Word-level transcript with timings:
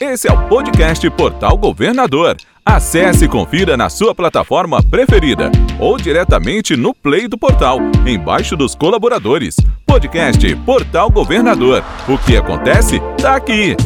Esse 0.00 0.28
é 0.28 0.32
o 0.32 0.48
podcast 0.48 1.10
Portal 1.10 1.58
Governador. 1.58 2.34
Acesse 2.64 3.26
e 3.26 3.28
confira 3.28 3.76
na 3.76 3.90
sua 3.90 4.14
plataforma 4.14 4.82
preferida 4.82 5.52
ou 5.78 5.98
diretamente 5.98 6.74
no 6.74 6.94
Play 6.94 7.28
do 7.28 7.36
portal, 7.36 7.78
embaixo 8.06 8.56
dos 8.56 8.74
colaboradores. 8.74 9.56
Podcast 9.84 10.56
Portal 10.64 11.10
Governador. 11.10 11.84
O 12.08 12.16
que 12.16 12.34
acontece 12.34 12.98
tá 13.20 13.36
aqui. 13.36 13.76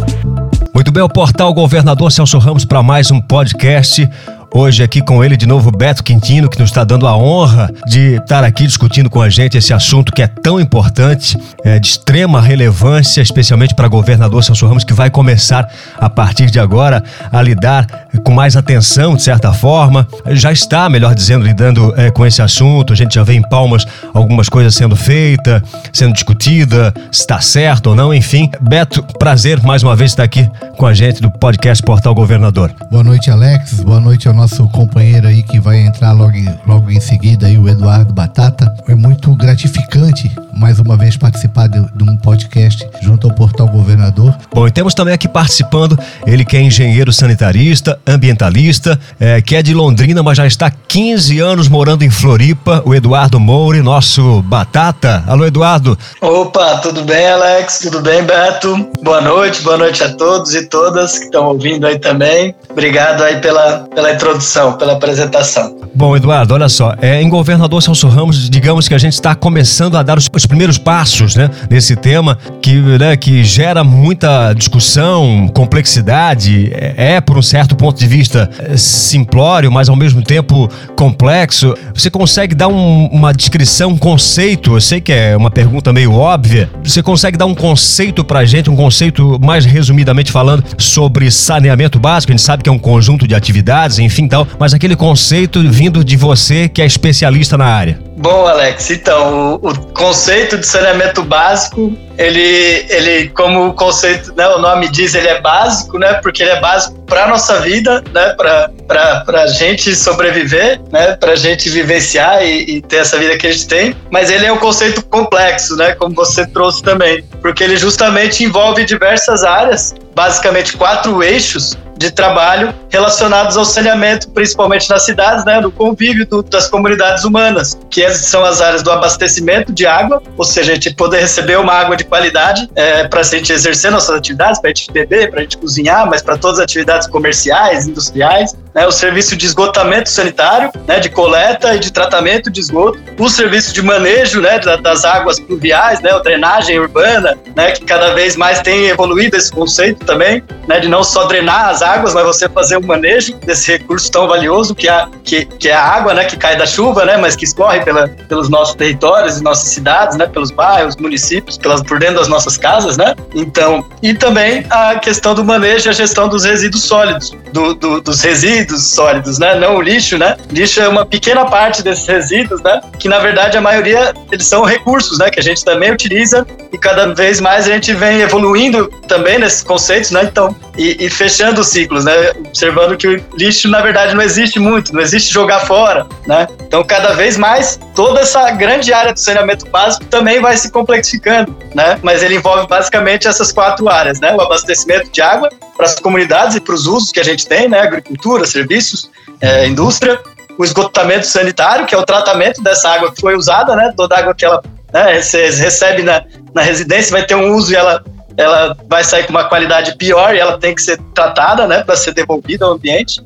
Muito 0.72 0.92
bem, 0.92 1.02
o 1.02 1.08
Portal 1.08 1.52
Governador 1.52 2.12
Celso 2.12 2.38
Ramos 2.38 2.64
para 2.64 2.80
mais 2.80 3.10
um 3.10 3.20
podcast. 3.20 4.08
Hoje 4.56 4.84
aqui 4.84 5.02
com 5.02 5.24
ele 5.24 5.36
de 5.36 5.46
novo 5.46 5.72
Beto 5.72 6.04
Quintino, 6.04 6.48
que 6.48 6.60
nos 6.60 6.70
está 6.70 6.84
dando 6.84 7.08
a 7.08 7.16
honra 7.16 7.68
de 7.88 8.14
estar 8.14 8.44
aqui 8.44 8.64
discutindo 8.64 9.10
com 9.10 9.20
a 9.20 9.28
gente 9.28 9.58
esse 9.58 9.74
assunto 9.74 10.12
que 10.12 10.22
é 10.22 10.28
tão 10.28 10.60
importante, 10.60 11.36
é, 11.64 11.80
de 11.80 11.88
extrema 11.88 12.40
relevância, 12.40 13.20
especialmente 13.20 13.74
para 13.74 13.88
governador 13.88 14.44
Celso 14.44 14.64
Ramos, 14.64 14.84
que 14.84 14.92
vai 14.92 15.10
começar 15.10 15.68
a 15.98 16.08
partir 16.08 16.52
de 16.52 16.60
agora 16.60 17.02
a 17.32 17.42
lidar 17.42 18.06
com 18.22 18.30
mais 18.30 18.56
atenção, 18.56 19.16
de 19.16 19.24
certa 19.24 19.52
forma. 19.52 20.06
Já 20.28 20.52
está, 20.52 20.88
melhor 20.88 21.16
dizendo, 21.16 21.44
lidando 21.44 21.92
é, 21.96 22.12
com 22.12 22.24
esse 22.24 22.40
assunto. 22.40 22.92
A 22.92 22.96
gente 22.96 23.16
já 23.16 23.24
vê 23.24 23.34
em 23.34 23.42
Palmas 23.42 23.84
algumas 24.14 24.48
coisas 24.48 24.72
sendo 24.76 24.94
feitas, 24.94 25.62
sendo 25.92 26.12
discutida, 26.12 26.94
se 27.10 27.22
está 27.22 27.40
certo 27.40 27.88
ou 27.88 27.96
não, 27.96 28.14
enfim. 28.14 28.48
Beto, 28.60 29.02
prazer 29.18 29.60
mais 29.64 29.82
uma 29.82 29.96
vez 29.96 30.12
estar 30.12 30.22
aqui 30.22 30.48
com 30.76 30.86
a 30.86 30.94
gente 30.94 31.20
do 31.20 31.28
podcast 31.28 31.82
Portal 31.82 32.14
Governador. 32.14 32.72
Boa 32.88 33.02
noite, 33.02 33.32
Alex. 33.32 33.80
Boa 33.80 33.98
noite 33.98 34.28
ao 34.28 34.34
nosso 34.34 34.43
nosso 34.44 34.68
companheiro 34.68 35.26
aí 35.26 35.42
que 35.42 35.58
vai 35.58 35.78
entrar 35.78 36.12
logo, 36.12 36.36
logo 36.66 36.90
em 36.90 37.00
seguida 37.00 37.46
aí, 37.46 37.56
o 37.56 37.66
Eduardo 37.66 38.12
Batata. 38.12 38.74
É 38.86 38.94
muito 38.94 39.34
gratificante 39.34 40.30
mais 40.64 40.80
uma 40.80 40.96
vez 40.96 41.14
participar 41.14 41.68
de, 41.68 41.78
de, 41.94 42.10
um 42.10 42.16
podcast 42.16 42.88
junto 43.02 43.28
ao 43.28 43.34
Portal 43.34 43.68
Governador. 43.68 44.34
Bom, 44.50 44.66
e 44.66 44.70
temos 44.70 44.94
também 44.94 45.12
aqui 45.12 45.28
participando 45.28 45.98
ele 46.26 46.42
que 46.42 46.56
é 46.56 46.62
engenheiro 46.62 47.12
sanitarista, 47.12 48.00
ambientalista, 48.06 48.98
é, 49.20 49.42
que 49.42 49.54
é 49.54 49.62
de 49.62 49.74
Londrina, 49.74 50.22
mas 50.22 50.38
já 50.38 50.46
está 50.46 50.70
15 50.70 51.38
anos 51.38 51.68
morando 51.68 52.02
em 52.02 52.08
Floripa, 52.08 52.82
o 52.86 52.94
Eduardo 52.94 53.38
Moure, 53.38 53.82
nosso 53.82 54.40
Batata. 54.40 55.22
Alô, 55.26 55.44
Eduardo. 55.44 55.98
Opa, 56.22 56.78
tudo 56.78 57.02
bem, 57.02 57.26
Alex? 57.28 57.80
Tudo 57.80 58.00
bem, 58.00 58.22
Beto? 58.22 58.88
Boa 59.02 59.20
noite, 59.20 59.60
boa 59.60 59.76
noite 59.76 60.02
a 60.02 60.14
todos 60.14 60.54
e 60.54 60.64
todas 60.64 61.18
que 61.18 61.26
estão 61.26 61.44
ouvindo 61.48 61.86
aí 61.86 61.98
também. 61.98 62.54
Obrigado 62.70 63.22
aí 63.22 63.38
pela, 63.38 63.80
pela 63.94 64.14
introdução, 64.14 64.78
pela 64.78 64.94
apresentação. 64.94 65.76
Bom, 65.94 66.16
Eduardo, 66.16 66.54
olha 66.54 66.68
só, 66.68 66.94
é, 67.02 67.20
em 67.20 67.28
Governador 67.28 67.82
Celso 67.82 68.08
Ramos, 68.08 68.48
digamos 68.48 68.88
que 68.88 68.94
a 68.94 68.98
gente 68.98 69.12
está 69.12 69.34
começando 69.34 69.96
a 69.96 70.02
dar 70.02 70.16
os, 70.16 70.28
os 70.34 70.46
primeiros 70.54 70.78
passos, 70.78 71.34
né, 71.34 71.50
nesse 71.68 71.96
tema 71.96 72.38
que, 72.62 72.76
né, 72.76 73.16
que 73.16 73.42
gera 73.42 73.82
muita 73.82 74.52
discussão, 74.52 75.50
complexidade, 75.52 76.70
é, 76.72 77.14
é, 77.14 77.20
por 77.20 77.36
um 77.36 77.42
certo 77.42 77.74
ponto 77.74 77.98
de 77.98 78.06
vista 78.06 78.48
é, 78.60 78.76
simplório, 78.76 79.72
mas 79.72 79.88
ao 79.88 79.96
mesmo 79.96 80.22
tempo 80.22 80.70
complexo. 80.94 81.74
Você 81.92 82.08
consegue 82.08 82.54
dar 82.54 82.68
um, 82.68 83.06
uma 83.06 83.34
descrição, 83.34 83.90
um 83.90 83.98
conceito? 83.98 84.74
Eu 84.74 84.80
sei 84.80 85.00
que 85.00 85.12
é 85.12 85.36
uma 85.36 85.50
pergunta 85.50 85.92
meio 85.92 86.12
óbvia. 86.12 86.70
Você 86.84 87.02
consegue 87.02 87.36
dar 87.36 87.46
um 87.46 87.54
conceito 87.54 88.22
pra 88.22 88.44
gente, 88.44 88.70
um 88.70 88.76
conceito 88.76 89.40
mais 89.42 89.64
resumidamente 89.64 90.30
falando 90.30 90.62
sobre 90.78 91.32
saneamento 91.32 91.98
básico? 91.98 92.30
A 92.30 92.36
gente 92.36 92.46
sabe 92.46 92.62
que 92.62 92.68
é 92.68 92.72
um 92.72 92.78
conjunto 92.78 93.26
de 93.26 93.34
atividades, 93.34 93.98
enfim, 93.98 94.28
tal, 94.28 94.46
mas 94.56 94.72
aquele 94.72 94.94
conceito 94.94 95.60
vindo 95.68 96.04
de 96.04 96.16
você 96.16 96.68
que 96.68 96.80
é 96.80 96.86
especialista 96.86 97.58
na 97.58 97.66
área. 97.66 97.98
Bom, 98.16 98.46
Alex, 98.46 98.90
então, 98.90 99.58
o, 99.60 99.70
o 99.70 99.86
conceito 99.92 100.56
de 100.56 100.66
saneamento 100.66 101.22
básico, 101.22 101.92
ele, 102.16 102.86
ele, 102.88 103.28
como 103.30 103.66
o 103.66 103.74
conceito, 103.74 104.32
né, 104.36 104.46
o 104.48 104.58
nome 104.58 104.88
diz, 104.88 105.16
ele 105.16 105.26
é 105.26 105.40
básico, 105.40 105.98
né, 105.98 106.14
porque 106.22 106.42
ele 106.42 106.52
é 106.52 106.60
básico 106.60 107.00
para 107.02 107.24
a 107.24 107.28
nossa 107.28 107.60
vida, 107.60 108.04
né, 108.12 108.34
para 108.34 109.42
a 109.42 109.46
gente 109.48 109.96
sobreviver, 109.96 110.80
né, 110.92 111.16
para 111.16 111.32
a 111.32 111.36
gente 111.36 111.68
vivenciar 111.68 112.44
e, 112.44 112.76
e, 112.76 112.82
ter 112.82 112.98
essa 112.98 113.18
vida 113.18 113.36
que 113.36 113.48
a 113.48 113.52
gente 113.52 113.66
tem, 113.66 113.96
mas 114.12 114.30
ele 114.30 114.46
é 114.46 114.52
um 114.52 114.58
conceito 114.58 115.04
complexo, 115.06 115.74
né, 115.76 115.92
como 115.94 116.14
você 116.14 116.46
trouxe 116.46 116.84
também, 116.84 117.24
porque 117.42 117.64
ele 117.64 117.76
justamente 117.76 118.44
envolve 118.44 118.84
diversas 118.84 119.42
áreas, 119.42 119.92
basicamente 120.14 120.76
quatro 120.76 121.20
eixos, 121.20 121.76
de 121.96 122.10
trabalho 122.10 122.74
relacionados 122.90 123.56
ao 123.56 123.64
saneamento, 123.64 124.28
principalmente 124.30 124.88
nas 124.90 125.02
cidades, 125.02 125.44
né, 125.44 125.60
no 125.60 125.70
convívio 125.70 126.26
do, 126.26 126.42
das 126.42 126.68
comunidades 126.68 127.24
humanas, 127.24 127.78
que 127.90 128.08
são 128.10 128.44
as 128.44 128.60
áreas 128.60 128.82
do 128.82 128.90
abastecimento 128.90 129.72
de 129.72 129.86
água, 129.86 130.22
ou 130.36 130.44
seja, 130.44 130.72
a 130.72 130.74
gente 130.74 130.94
poder 130.94 131.20
receber 131.20 131.58
uma 131.58 131.72
água 131.72 131.96
de 131.96 132.04
qualidade 132.04 132.68
é, 132.74 133.06
para 133.06 133.20
a 133.20 133.22
gente 133.22 133.52
exercer 133.52 133.90
nossas 133.90 134.16
atividades, 134.16 134.60
para 134.60 134.70
a 134.70 134.74
gente 134.74 134.90
beber, 134.92 135.30
para 135.30 135.40
a 135.40 135.42
gente 135.42 135.58
cozinhar, 135.58 136.08
mas 136.08 136.22
para 136.22 136.36
todas 136.36 136.58
as 136.58 136.64
atividades 136.64 137.06
comerciais, 137.08 137.86
industriais, 137.86 138.54
né, 138.74 138.86
o 138.86 138.92
serviço 138.92 139.36
de 139.36 139.46
esgotamento 139.46 140.08
sanitário, 140.08 140.70
né, 140.86 140.98
de 140.98 141.08
coleta 141.08 141.74
e 141.74 141.78
de 141.78 141.92
tratamento 141.92 142.50
de 142.50 142.60
esgoto, 142.60 142.98
o 143.18 143.28
serviço 143.28 143.72
de 143.72 143.82
manejo 143.82 144.40
né, 144.40 144.58
das 144.58 145.04
águas 145.04 145.38
pluviais, 145.38 146.00
né, 146.00 146.10
a 146.10 146.18
drenagem 146.18 146.78
urbana, 146.78 147.38
né, 147.54 147.70
que 147.70 147.84
cada 147.84 148.14
vez 148.14 148.36
mais 148.36 148.60
tem 148.60 148.86
evoluído 148.86 149.36
esse 149.36 149.52
conceito 149.52 150.04
também, 150.04 150.42
né, 150.66 150.80
de 150.80 150.88
não 150.88 151.04
só 151.04 151.24
drenar 151.26 151.68
as 151.68 151.82
águas, 151.84 152.14
mas 152.14 152.24
você 152.24 152.48
fazer 152.48 152.76
o 152.76 152.84
manejo 152.84 153.36
desse 153.38 153.72
recurso 153.72 154.10
tão 154.10 154.26
valioso 154.26 154.74
que 154.74 154.88
é, 154.88 155.06
que, 155.22 155.44
que 155.44 155.68
é 155.68 155.74
a 155.74 155.82
água, 155.82 156.14
né, 156.14 156.24
que 156.24 156.36
cai 156.36 156.56
da 156.56 156.66
chuva, 156.66 157.04
né, 157.04 157.16
mas 157.16 157.36
que 157.36 157.44
escorre 157.44 157.80
pela, 157.80 158.08
pelos 158.08 158.48
nossos 158.48 158.74
territórios 158.74 159.38
e 159.38 159.42
nossas 159.42 159.68
cidades, 159.68 160.16
né, 160.16 160.26
pelos 160.26 160.50
bairros, 160.50 160.96
municípios, 160.96 161.58
pelas, 161.58 161.82
por 161.82 161.98
dentro 161.98 162.16
das 162.16 162.28
nossas 162.28 162.56
casas, 162.56 162.96
né. 162.96 163.14
Então, 163.34 163.84
e 164.02 164.14
também 164.14 164.64
a 164.70 164.98
questão 164.98 165.34
do 165.34 165.44
manejo 165.44 165.88
e 165.88 165.90
a 165.90 165.92
gestão 165.92 166.28
dos 166.28 166.44
resíduos 166.44 166.82
sólidos, 166.84 167.32
do, 167.52 167.74
do, 167.74 168.00
dos 168.00 168.20
resíduos 168.22 168.82
sólidos, 168.82 169.38
né, 169.38 169.54
não 169.54 169.76
o 169.76 169.82
lixo, 169.82 170.16
né. 170.18 170.36
Lixo 170.50 170.80
é 170.80 170.88
uma 170.88 171.04
pequena 171.04 171.44
parte 171.44 171.82
desses 171.82 172.06
resíduos, 172.06 172.62
né, 172.62 172.80
que 172.98 173.08
na 173.08 173.18
verdade 173.18 173.56
a 173.56 173.60
maioria 173.60 174.14
eles 174.32 174.46
são 174.46 174.64
recursos, 174.64 175.18
né, 175.18 175.30
que 175.30 175.40
a 175.40 175.42
gente 175.42 175.64
também 175.64 175.92
utiliza 175.92 176.46
e 176.72 176.78
cada 176.78 177.14
vez 177.14 177.40
mais 177.40 177.66
a 177.66 177.72
gente 177.72 177.92
vem 177.92 178.20
evoluindo 178.20 178.88
também 179.06 179.38
nesses 179.38 179.62
conceitos, 179.62 180.10
né, 180.10 180.22
então 180.24 180.54
e, 180.76 181.04
e, 181.04 181.10
fechando 181.10 181.60
os 181.60 181.68
ciclos, 181.74 182.04
né? 182.04 182.30
Observando 182.38 182.96
que 182.96 183.06
o 183.06 183.24
lixo, 183.36 183.68
na 183.68 183.80
verdade, 183.80 184.14
não 184.14 184.22
existe 184.22 184.58
muito, 184.58 184.94
não 184.94 185.00
existe 185.00 185.32
jogar 185.32 185.60
fora, 185.60 186.06
né? 186.26 186.46
Então, 186.66 186.82
cada 186.84 187.12
vez 187.12 187.36
mais, 187.36 187.78
toda 187.94 188.20
essa 188.20 188.50
grande 188.52 188.92
área 188.92 189.12
do 189.12 189.18
saneamento 189.18 189.68
básico 189.68 190.04
também 190.06 190.40
vai 190.40 190.56
se 190.56 190.70
complexificando, 190.70 191.54
né? 191.74 191.98
Mas 192.02 192.22
ele 192.22 192.36
envolve 192.36 192.66
basicamente 192.66 193.26
essas 193.26 193.52
quatro 193.52 193.88
áreas, 193.88 194.20
né? 194.20 194.34
O 194.34 194.40
abastecimento 194.40 195.10
de 195.10 195.20
água 195.20 195.50
para 195.76 195.86
as 195.86 195.98
comunidades 195.98 196.56
e 196.56 196.60
para 196.60 196.74
os 196.74 196.86
usos 196.86 197.10
que 197.10 197.20
a 197.20 197.24
gente 197.24 197.46
tem, 197.46 197.68
né? 197.68 197.80
Agricultura, 197.80 198.46
serviços, 198.46 199.10
é, 199.40 199.66
indústria, 199.66 200.20
o 200.56 200.64
esgotamento 200.64 201.26
sanitário, 201.26 201.86
que 201.86 201.94
é 201.94 201.98
o 201.98 202.04
tratamento 202.04 202.62
dessa 202.62 202.88
água 202.88 203.12
que 203.12 203.20
foi 203.20 203.34
usada, 203.34 203.74
né? 203.74 203.92
Toda 203.96 204.16
água 204.16 204.34
que 204.34 204.44
ela 204.44 204.62
né, 204.92 205.12
recebe 205.12 206.02
na, 206.04 206.22
na 206.54 206.62
residência 206.62 207.10
vai 207.10 207.26
ter 207.26 207.34
um 207.34 207.52
uso 207.52 207.72
e 207.72 207.76
ela 207.76 208.04
ela 208.36 208.76
vai 208.88 209.04
sair 209.04 209.24
com 209.24 209.30
uma 209.30 209.44
qualidade 209.44 209.96
pior 209.96 210.34
e 210.34 210.38
ela 210.38 210.58
tem 210.58 210.74
que 210.74 210.82
ser 210.82 210.98
tratada, 211.14 211.66
né, 211.66 211.82
para 211.82 211.96
ser 211.96 212.12
devolvida 212.12 212.64
ao 212.64 212.72
ambiente. 212.72 213.22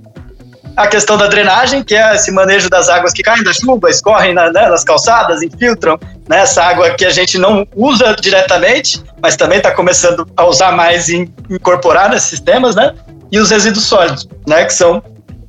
A 0.76 0.86
questão 0.86 1.16
da 1.16 1.26
drenagem, 1.26 1.82
que 1.82 1.96
é 1.96 2.14
esse 2.14 2.30
manejo 2.30 2.70
das 2.70 2.88
águas 2.88 3.12
que 3.12 3.22
caem 3.22 3.42
da 3.42 3.52
chuva, 3.52 3.90
escorrem 3.90 4.32
na, 4.32 4.52
né, 4.52 4.68
nas 4.68 4.84
calçadas, 4.84 5.42
infiltram 5.42 5.98
né, 6.28 6.40
essa 6.40 6.62
água 6.62 6.90
que 6.90 7.04
a 7.04 7.10
gente 7.10 7.36
não 7.36 7.66
usa 7.74 8.14
diretamente, 8.14 9.02
mas 9.20 9.34
também 9.34 9.58
está 9.58 9.72
começando 9.72 10.24
a 10.36 10.46
usar 10.46 10.70
mais 10.70 11.08
e 11.08 11.28
incorporar 11.50 12.08
nesses 12.10 12.28
sistemas, 12.28 12.76
né? 12.76 12.94
E 13.32 13.40
os 13.40 13.50
resíduos 13.50 13.86
sólidos, 13.86 14.28
né, 14.46 14.64
que 14.64 14.72
são 14.72 15.02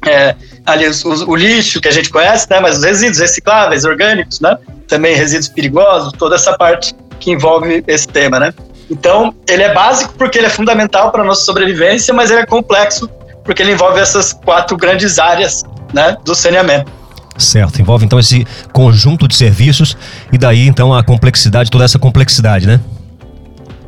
é, 0.07 0.35
ali 0.65 0.87
os, 0.87 1.05
os, 1.05 1.21
o 1.21 1.35
lixo 1.35 1.79
que 1.79 1.87
a 1.87 1.91
gente 1.91 2.09
conhece, 2.09 2.47
né, 2.49 2.59
mas 2.59 2.77
os 2.77 2.83
resíduos 2.83 3.19
recicláveis, 3.19 3.85
orgânicos, 3.85 4.39
né? 4.39 4.57
Também 4.87 5.15
resíduos 5.15 5.49
perigosos, 5.49 6.11
toda 6.13 6.37
essa 6.37 6.57
parte 6.57 6.95
que 7.19 7.29
envolve 7.29 7.83
esse 7.87 8.07
tema, 8.07 8.39
né? 8.39 8.51
Então, 8.89 9.33
ele 9.47 9.63
é 9.63 9.73
básico 9.73 10.13
porque 10.17 10.37
ele 10.37 10.47
é 10.47 10.49
fundamental 10.49 11.11
para 11.11 11.21
a 11.21 11.25
nossa 11.25 11.43
sobrevivência, 11.43 12.13
mas 12.13 12.31
ele 12.31 12.41
é 12.41 12.45
complexo 12.45 13.09
porque 13.43 13.61
ele 13.61 13.71
envolve 13.71 13.99
essas 13.99 14.33
quatro 14.33 14.77
grandes 14.77 15.17
áreas 15.17 15.63
né, 15.93 16.15
do 16.23 16.35
saneamento. 16.35 16.91
Certo, 17.37 17.81
envolve 17.81 18.05
então 18.05 18.19
esse 18.19 18.45
conjunto 18.73 19.27
de 19.27 19.35
serviços 19.35 19.97
e 20.31 20.37
daí 20.37 20.67
então 20.67 20.93
a 20.93 21.03
complexidade, 21.03 21.71
toda 21.71 21.85
essa 21.85 21.97
complexidade, 21.97 22.67
né? 22.67 22.79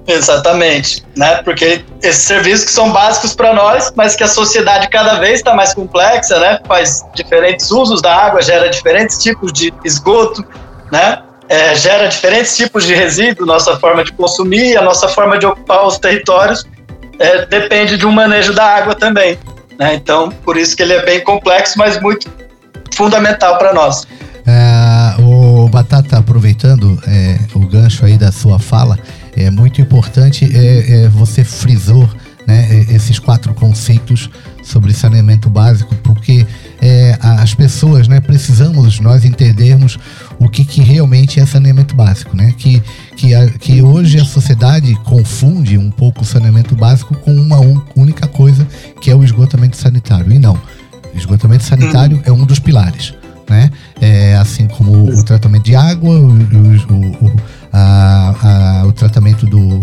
Exatamente, 0.07 1.03
né? 1.15 1.43
Porque 1.43 1.85
esses 2.01 2.23
serviços 2.23 2.65
que 2.65 2.71
são 2.71 2.91
básicos 2.91 3.35
para 3.35 3.53
nós, 3.53 3.91
mas 3.95 4.15
que 4.15 4.23
a 4.23 4.27
sociedade 4.27 4.89
cada 4.89 5.19
vez 5.19 5.35
está 5.35 5.53
mais 5.53 5.73
complexa, 5.73 6.39
né? 6.39 6.59
Faz 6.67 7.05
diferentes 7.13 7.69
usos 7.71 8.01
da 8.01 8.15
água, 8.15 8.41
gera 8.41 8.69
diferentes 8.69 9.17
tipos 9.17 9.53
de 9.53 9.71
esgoto, 9.85 10.43
né? 10.91 11.21
É, 11.51 11.75
gera 11.75 12.07
diferentes 12.07 12.55
tipos 12.55 12.85
de 12.85 12.95
resíduo, 12.95 13.45
nossa 13.45 13.77
forma 13.77 14.05
de 14.05 14.13
consumir, 14.13 14.77
a 14.77 14.81
nossa 14.81 15.09
forma 15.09 15.37
de 15.37 15.45
ocupar 15.45 15.85
os 15.85 15.97
territórios 15.97 16.65
é, 17.19 17.45
depende 17.45 17.97
de 17.97 18.05
um 18.05 18.11
manejo 18.11 18.53
da 18.53 18.63
água 18.63 18.95
também. 18.95 19.37
Né? 19.77 19.95
Então, 19.95 20.29
por 20.45 20.55
isso 20.55 20.77
que 20.77 20.81
ele 20.81 20.93
é 20.93 21.05
bem 21.05 21.21
complexo, 21.21 21.77
mas 21.77 21.99
muito 21.99 22.31
fundamental 22.93 23.57
para 23.57 23.73
nós. 23.73 24.07
É, 24.47 25.21
o 25.21 25.67
Batata, 25.67 26.19
aproveitando 26.19 26.97
é, 27.05 27.37
o 27.53 27.59
gancho 27.67 28.05
aí 28.05 28.17
da 28.17 28.31
sua 28.31 28.57
fala, 28.57 28.97
é 29.35 29.51
muito 29.51 29.81
importante, 29.81 30.49
é, 30.55 31.03
é 31.03 31.09
você 31.09 31.43
frisou 31.43 32.09
né, 32.47 32.85
esses 32.89 33.19
quatro 33.19 33.53
conceitos 33.53 34.29
sobre 34.63 34.93
saneamento 34.93 35.49
básico, 35.49 35.95
porque 36.03 36.45
é, 36.81 37.17
as 37.19 37.53
pessoas, 37.53 38.07
né, 38.07 38.19
precisamos 38.19 38.99
nós 38.99 39.25
entendermos 39.25 39.97
o 40.39 40.49
que, 40.49 40.65
que 40.65 40.81
realmente 40.81 41.39
é 41.39 41.45
saneamento 41.45 41.95
básico, 41.95 42.35
né? 42.35 42.53
Que, 42.57 42.81
que, 43.15 43.35
a, 43.35 43.47
que 43.49 43.81
hoje 43.81 44.19
a 44.19 44.25
sociedade 44.25 44.93
confunde 45.03 45.77
um 45.77 45.91
pouco 45.91 46.21
o 46.21 46.25
saneamento 46.25 46.75
básico 46.75 47.15
com 47.15 47.33
uma 47.33 47.59
única 47.95 48.27
coisa, 48.27 48.67
que 48.99 49.11
é 49.11 49.15
o 49.15 49.23
esgotamento 49.23 49.77
sanitário. 49.77 50.31
E 50.31 50.39
não, 50.39 50.59
o 51.13 51.17
esgotamento 51.17 51.63
sanitário 51.63 52.21
é 52.25 52.31
um 52.31 52.45
dos 52.45 52.59
pilares. 52.59 53.13
Né? 53.49 53.69
É, 53.99 54.35
assim 54.37 54.65
como 54.67 55.13
o 55.13 55.23
tratamento 55.23 55.65
de 55.65 55.75
água, 55.75 56.15
o, 56.15 56.31
o, 56.31 57.25
o, 57.25 57.35
a, 57.73 58.81
a, 58.81 58.85
o 58.85 58.93
tratamento 58.93 59.45
do, 59.45 59.79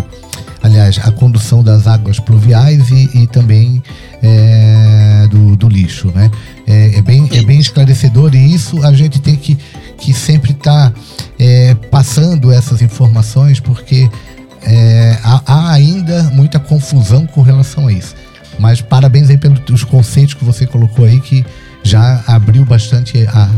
aliás, 0.63 0.99
a 1.03 1.11
condução 1.13 1.63
das 1.63 1.87
águas 1.87 2.19
pluviais 2.19 2.91
e, 2.91 3.23
e 3.23 3.27
também 3.27 3.83
é, 4.23 5.27
do, 5.31 5.57
do, 5.57 5.69
lixo, 5.69 6.11
né? 6.15 6.31
É, 6.67 6.99
é, 6.99 7.03
bem, 7.03 7.29
é 7.33 7.43
bem 7.43 7.59
esclarecedor 7.59 8.35
e 8.35 8.55
isso 8.55 8.85
a 8.85 8.93
gente 8.93 9.21
tem 9.21 9.37
que, 9.37 9.57
que 9.99 10.13
sempre 10.13 10.53
estar 10.53 10.91
tá, 10.91 11.01
é, 11.39 11.75
passando 11.91 12.53
essas 12.53 12.83
informações 12.83 13.61
porque 13.61 14.09
é, 14.63 15.19
há, 15.23 15.43
há, 15.47 15.73
ainda 15.73 16.25
muita 16.35 16.59
confusão 16.59 17.27
com 17.27 17.43
relação 17.43 17.87
a 17.87 17.93
isso. 17.93 18.15
Mas 18.59 18.81
parabéns 18.81 19.31
aí 19.31 19.39
pelos 19.39 19.85
conceitos 19.85 20.35
que 20.35 20.45
você 20.45 20.67
colocou 20.67 21.05
aí 21.05 21.21
que 21.21 21.45
já 21.85 22.23
abriu 22.27 22.65
bastante 22.65 23.25
a, 23.29 23.49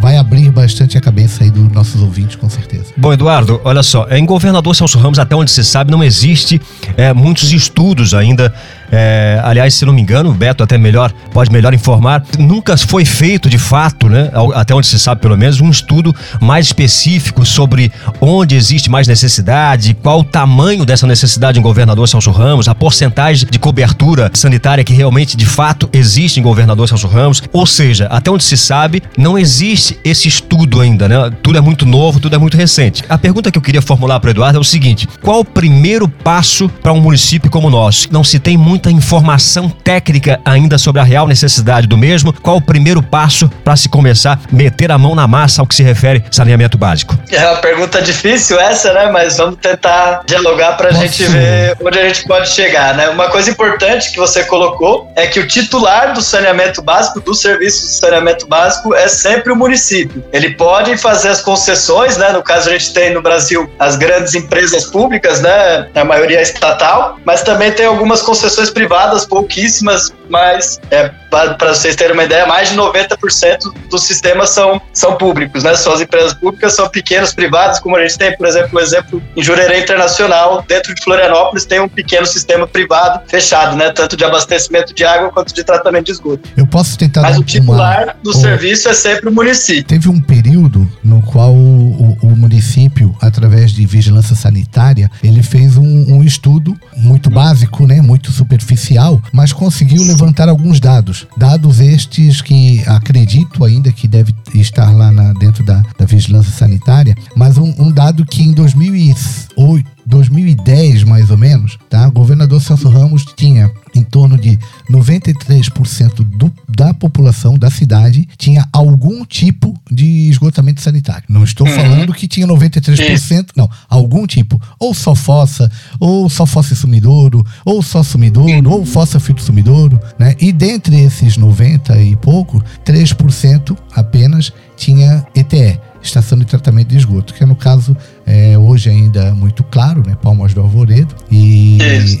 vai 0.00 0.16
abrir 0.16 0.50
bastante 0.50 0.96
a 0.96 1.00
cabeça 1.00 1.44
aí 1.44 1.50
dos 1.50 1.70
nossos 1.70 2.00
ouvintes, 2.02 2.36
com 2.36 2.48
certeza. 2.48 2.86
Bom, 2.96 3.12
Eduardo, 3.12 3.60
olha 3.64 3.82
só, 3.82 4.08
em 4.10 4.24
Governador 4.24 4.74
Celso 4.74 4.98
Ramos, 4.98 5.18
até 5.18 5.36
onde 5.36 5.50
se 5.50 5.62
sabe, 5.62 5.90
não 5.90 6.02
existe 6.02 6.60
é, 6.96 7.12
muitos 7.12 7.52
estudos 7.52 8.14
ainda 8.14 8.52
é, 8.92 9.40
aliás, 9.44 9.74
se 9.74 9.84
não 9.86 9.92
me 9.92 10.02
engano, 10.02 10.30
o 10.30 10.34
Beto 10.34 10.64
até 10.64 10.76
melhor 10.76 11.12
pode 11.32 11.52
melhor 11.52 11.72
informar. 11.72 12.24
Nunca 12.38 12.76
foi 12.76 13.04
feito 13.04 13.48
de 13.48 13.58
fato, 13.58 14.08
né, 14.08 14.30
até 14.54 14.74
onde 14.74 14.86
se 14.86 14.98
sabe 14.98 15.20
pelo 15.20 15.36
menos, 15.36 15.60
um 15.60 15.70
estudo 15.70 16.14
mais 16.40 16.66
específico 16.66 17.44
sobre 17.44 17.92
onde 18.20 18.56
existe 18.56 18.90
mais 18.90 19.06
necessidade, 19.06 19.94
qual 19.94 20.20
o 20.20 20.24
tamanho 20.24 20.84
dessa 20.84 21.06
necessidade 21.06 21.58
em 21.58 21.62
Governador 21.62 22.08
Celso 22.08 22.30
Ramos, 22.30 22.68
a 22.68 22.74
porcentagem 22.74 23.46
de 23.48 23.58
cobertura 23.58 24.30
sanitária 24.34 24.82
que 24.82 24.92
realmente 24.92 25.36
de 25.36 25.46
fato 25.46 25.88
existe 25.92 26.40
em 26.40 26.42
Governador 26.42 26.88
Celso 26.88 27.06
Ramos. 27.06 27.42
Ou 27.52 27.66
seja, 27.66 28.06
até 28.06 28.30
onde 28.30 28.42
se 28.42 28.56
sabe, 28.56 29.02
não 29.16 29.38
existe 29.38 29.89
esse 30.04 30.28
estudo 30.50 30.80
ainda, 30.80 31.08
né? 31.08 31.30
Tudo 31.42 31.58
é 31.58 31.60
muito 31.60 31.86
novo, 31.86 32.18
tudo 32.18 32.34
é 32.34 32.38
muito 32.38 32.56
recente. 32.56 33.04
A 33.08 33.16
pergunta 33.16 33.50
que 33.50 33.58
eu 33.58 33.62
queria 33.62 33.80
formular 33.80 34.18
para 34.18 34.28
o 34.28 34.30
Eduardo 34.30 34.58
é 34.58 34.60
o 34.60 34.64
seguinte: 34.64 35.08
qual 35.22 35.40
o 35.40 35.44
primeiro 35.44 36.08
passo 36.08 36.68
para 36.68 36.92
um 36.92 37.00
município 37.00 37.50
como 37.50 37.68
o 37.68 37.70
nosso? 37.70 38.08
Não 38.10 38.24
se 38.24 38.40
tem 38.40 38.56
muita 38.56 38.90
informação 38.90 39.68
técnica 39.68 40.40
ainda 40.44 40.76
sobre 40.76 41.00
a 41.00 41.04
real 41.04 41.28
necessidade 41.28 41.86
do 41.86 41.96
mesmo. 41.96 42.32
Qual 42.32 42.56
o 42.56 42.60
primeiro 42.60 43.02
passo 43.02 43.48
para 43.64 43.76
se 43.76 43.88
começar 43.88 44.32
a 44.32 44.54
meter 44.54 44.90
a 44.90 44.98
mão 44.98 45.14
na 45.14 45.28
massa 45.28 45.62
ao 45.62 45.66
que 45.66 45.74
se 45.74 45.82
refere 45.82 46.24
saneamento 46.30 46.76
básico? 46.76 47.16
É 47.30 47.48
uma 47.48 47.58
pergunta 47.58 48.02
difícil 48.02 48.58
essa, 48.58 48.92
né? 48.92 49.10
Mas 49.10 49.36
vamos 49.36 49.56
tentar 49.56 50.22
dialogar 50.26 50.76
para 50.76 50.88
a 50.88 50.92
gente 50.92 51.22
ver 51.24 51.76
onde 51.80 51.98
a 51.98 52.08
gente 52.08 52.26
pode 52.26 52.48
chegar, 52.48 52.94
né? 52.94 53.08
Uma 53.08 53.28
coisa 53.28 53.50
importante 53.50 54.10
que 54.10 54.18
você 54.18 54.44
colocou 54.44 55.10
é 55.14 55.26
que 55.26 55.38
o 55.38 55.46
titular 55.46 56.12
do 56.12 56.20
saneamento 56.20 56.82
básico, 56.82 57.20
do 57.20 57.34
serviço 57.34 57.86
de 57.86 57.92
saneamento 57.94 58.46
básico, 58.48 58.94
é 58.94 59.06
sempre 59.06 59.52
o 59.52 59.56
município. 59.56 60.24
Ele 60.40 60.49
pode 60.54 60.96
fazer 60.96 61.28
as 61.28 61.40
concessões, 61.40 62.16
né? 62.16 62.32
No 62.32 62.42
caso, 62.42 62.68
a 62.68 62.72
gente 62.72 62.92
tem 62.92 63.12
no 63.12 63.22
Brasil 63.22 63.70
as 63.78 63.96
grandes 63.96 64.34
empresas 64.34 64.86
públicas, 64.86 65.40
né? 65.40 65.88
A 65.94 66.04
maioria 66.04 66.38
é 66.38 66.42
estatal, 66.42 67.18
mas 67.24 67.42
também 67.42 67.72
tem 67.72 67.86
algumas 67.86 68.22
concessões 68.22 68.70
privadas, 68.70 69.24
pouquíssimas, 69.24 70.12
mas 70.28 70.80
é, 70.90 71.10
para 71.30 71.74
vocês 71.74 71.96
terem 71.96 72.12
uma 72.12 72.24
ideia, 72.24 72.46
mais 72.46 72.70
de 72.70 72.76
90% 72.76 73.72
dos 73.88 74.02
sistemas 74.02 74.50
são, 74.50 74.80
são 74.92 75.16
públicos, 75.16 75.62
né? 75.62 75.74
Só 75.76 75.94
as 75.94 76.00
empresas 76.00 76.34
públicas 76.34 76.74
são 76.74 76.88
pequenos 76.88 77.32
privados, 77.32 77.78
como 77.78 77.96
a 77.96 78.02
gente 78.02 78.18
tem, 78.18 78.36
por 78.36 78.46
exemplo, 78.46 78.78
o 78.78 78.80
exemplo 78.80 79.22
em 79.36 79.42
Jurerê 79.42 79.80
Internacional, 79.80 80.64
dentro 80.66 80.94
de 80.94 81.02
Florianópolis, 81.02 81.64
tem 81.64 81.80
um 81.80 81.88
pequeno 81.88 82.26
sistema 82.26 82.66
privado 82.66 83.22
fechado, 83.28 83.76
né? 83.76 83.90
Tanto 83.90 84.16
de 84.16 84.24
abastecimento 84.24 84.94
de 84.94 85.04
água 85.04 85.30
quanto 85.30 85.54
de 85.54 85.62
tratamento 85.62 86.06
de 86.06 86.12
esgoto. 86.12 86.48
Eu 86.56 86.66
posso 86.66 86.98
tentar. 86.98 87.22
Mas 87.22 87.38
o 87.38 87.44
titular 87.44 88.04
uma... 88.04 88.16
do 88.22 88.32
serviço 88.32 88.88
é 88.88 88.94
sempre 88.94 89.28
o 89.28 89.32
município. 89.32 89.84
Teve 89.84 90.08
um 90.08 90.20
período 90.20 90.90
no 91.02 91.22
qual 91.22 91.52
o, 91.52 92.18
o, 92.22 92.36
município, 92.36 93.14
através 93.20 93.72
de 93.72 93.86
vigilância 93.86 94.34
sanitária, 94.34 95.10
ele 95.22 95.42
fez 95.42 95.76
um, 95.76 96.14
um 96.14 96.22
estudo 96.22 96.76
muito 96.96 97.30
básico, 97.30 97.86
né? 97.86 98.00
Muito 98.00 98.32
superficial, 98.32 99.22
mas 99.32 99.52
conseguiu 99.52 100.02
levantar 100.02 100.48
alguns 100.48 100.80
dados. 100.80 101.19
Dados 101.36 101.80
estes 101.80 102.40
que 102.40 102.82
acredito 102.86 103.64
ainda 103.64 103.92
que 103.92 104.08
deve 104.08 104.34
estar 104.54 104.90
lá 104.90 105.10
na, 105.10 105.32
dentro 105.34 105.64
da, 105.64 105.82
da 105.98 106.04
vigilância 106.04 106.52
sanitária, 106.52 107.14
mas 107.36 107.58
um, 107.58 107.74
um 107.78 107.90
dado 107.90 108.24
que 108.24 108.42
em 108.42 108.52
2008 108.52 109.99
2010, 110.10 111.04
mais 111.04 111.30
ou 111.30 111.38
menos, 111.38 111.78
tá? 111.88 112.08
O 112.08 112.12
governador 112.12 112.60
Celso 112.60 112.88
Ramos 112.88 113.24
tinha 113.36 113.70
em 113.94 114.02
torno 114.02 114.36
de 114.36 114.58
93% 114.90 116.22
do, 116.24 116.52
da 116.68 116.92
população 116.92 117.56
da 117.56 117.70
cidade 117.70 118.28
tinha 118.36 118.68
algum 118.72 119.24
tipo 119.24 119.74
de 119.90 120.28
esgotamento 120.28 120.80
sanitário. 120.80 121.24
Não 121.28 121.44
estou 121.44 121.66
uhum. 121.66 121.74
falando 121.74 122.12
que 122.12 122.28
tinha 122.28 122.46
93%, 122.46 123.50
não, 123.56 123.70
algum 123.88 124.26
tipo, 124.26 124.60
ou 124.78 124.92
só 124.92 125.14
fossa, 125.14 125.70
ou 125.98 126.28
só 126.28 126.44
fossa 126.44 126.74
e 126.74 126.76
sumidouro, 126.76 127.46
ou 127.64 127.82
só 127.82 128.02
sumidouro, 128.02 128.68
uhum. 128.68 128.70
ou 128.70 128.84
fossa 128.84 129.20
filtro 129.20 129.44
sumidouro, 129.44 129.98
né? 130.18 130.34
E 130.40 130.52
dentre 130.52 131.00
esses 131.00 131.36
90 131.36 131.96
e 132.02 132.16
pouco, 132.16 132.62
3% 132.84 133.76
apenas 133.94 134.52
tinha 134.76 135.24
ETE 135.34 135.78
estação 136.02 136.38
de 136.38 136.44
tratamento 136.44 136.88
de 136.88 136.96
esgoto, 136.96 137.34
que 137.34 137.42
é 137.42 137.46
no 137.46 137.56
caso 137.56 137.96
é, 138.30 138.56
hoje 138.56 138.88
ainda 138.88 139.34
muito 139.34 139.64
claro, 139.64 140.04
né, 140.06 140.16
Palmas 140.22 140.54
do 140.54 140.60
Alvoredo. 140.60 141.16
E 141.30 141.78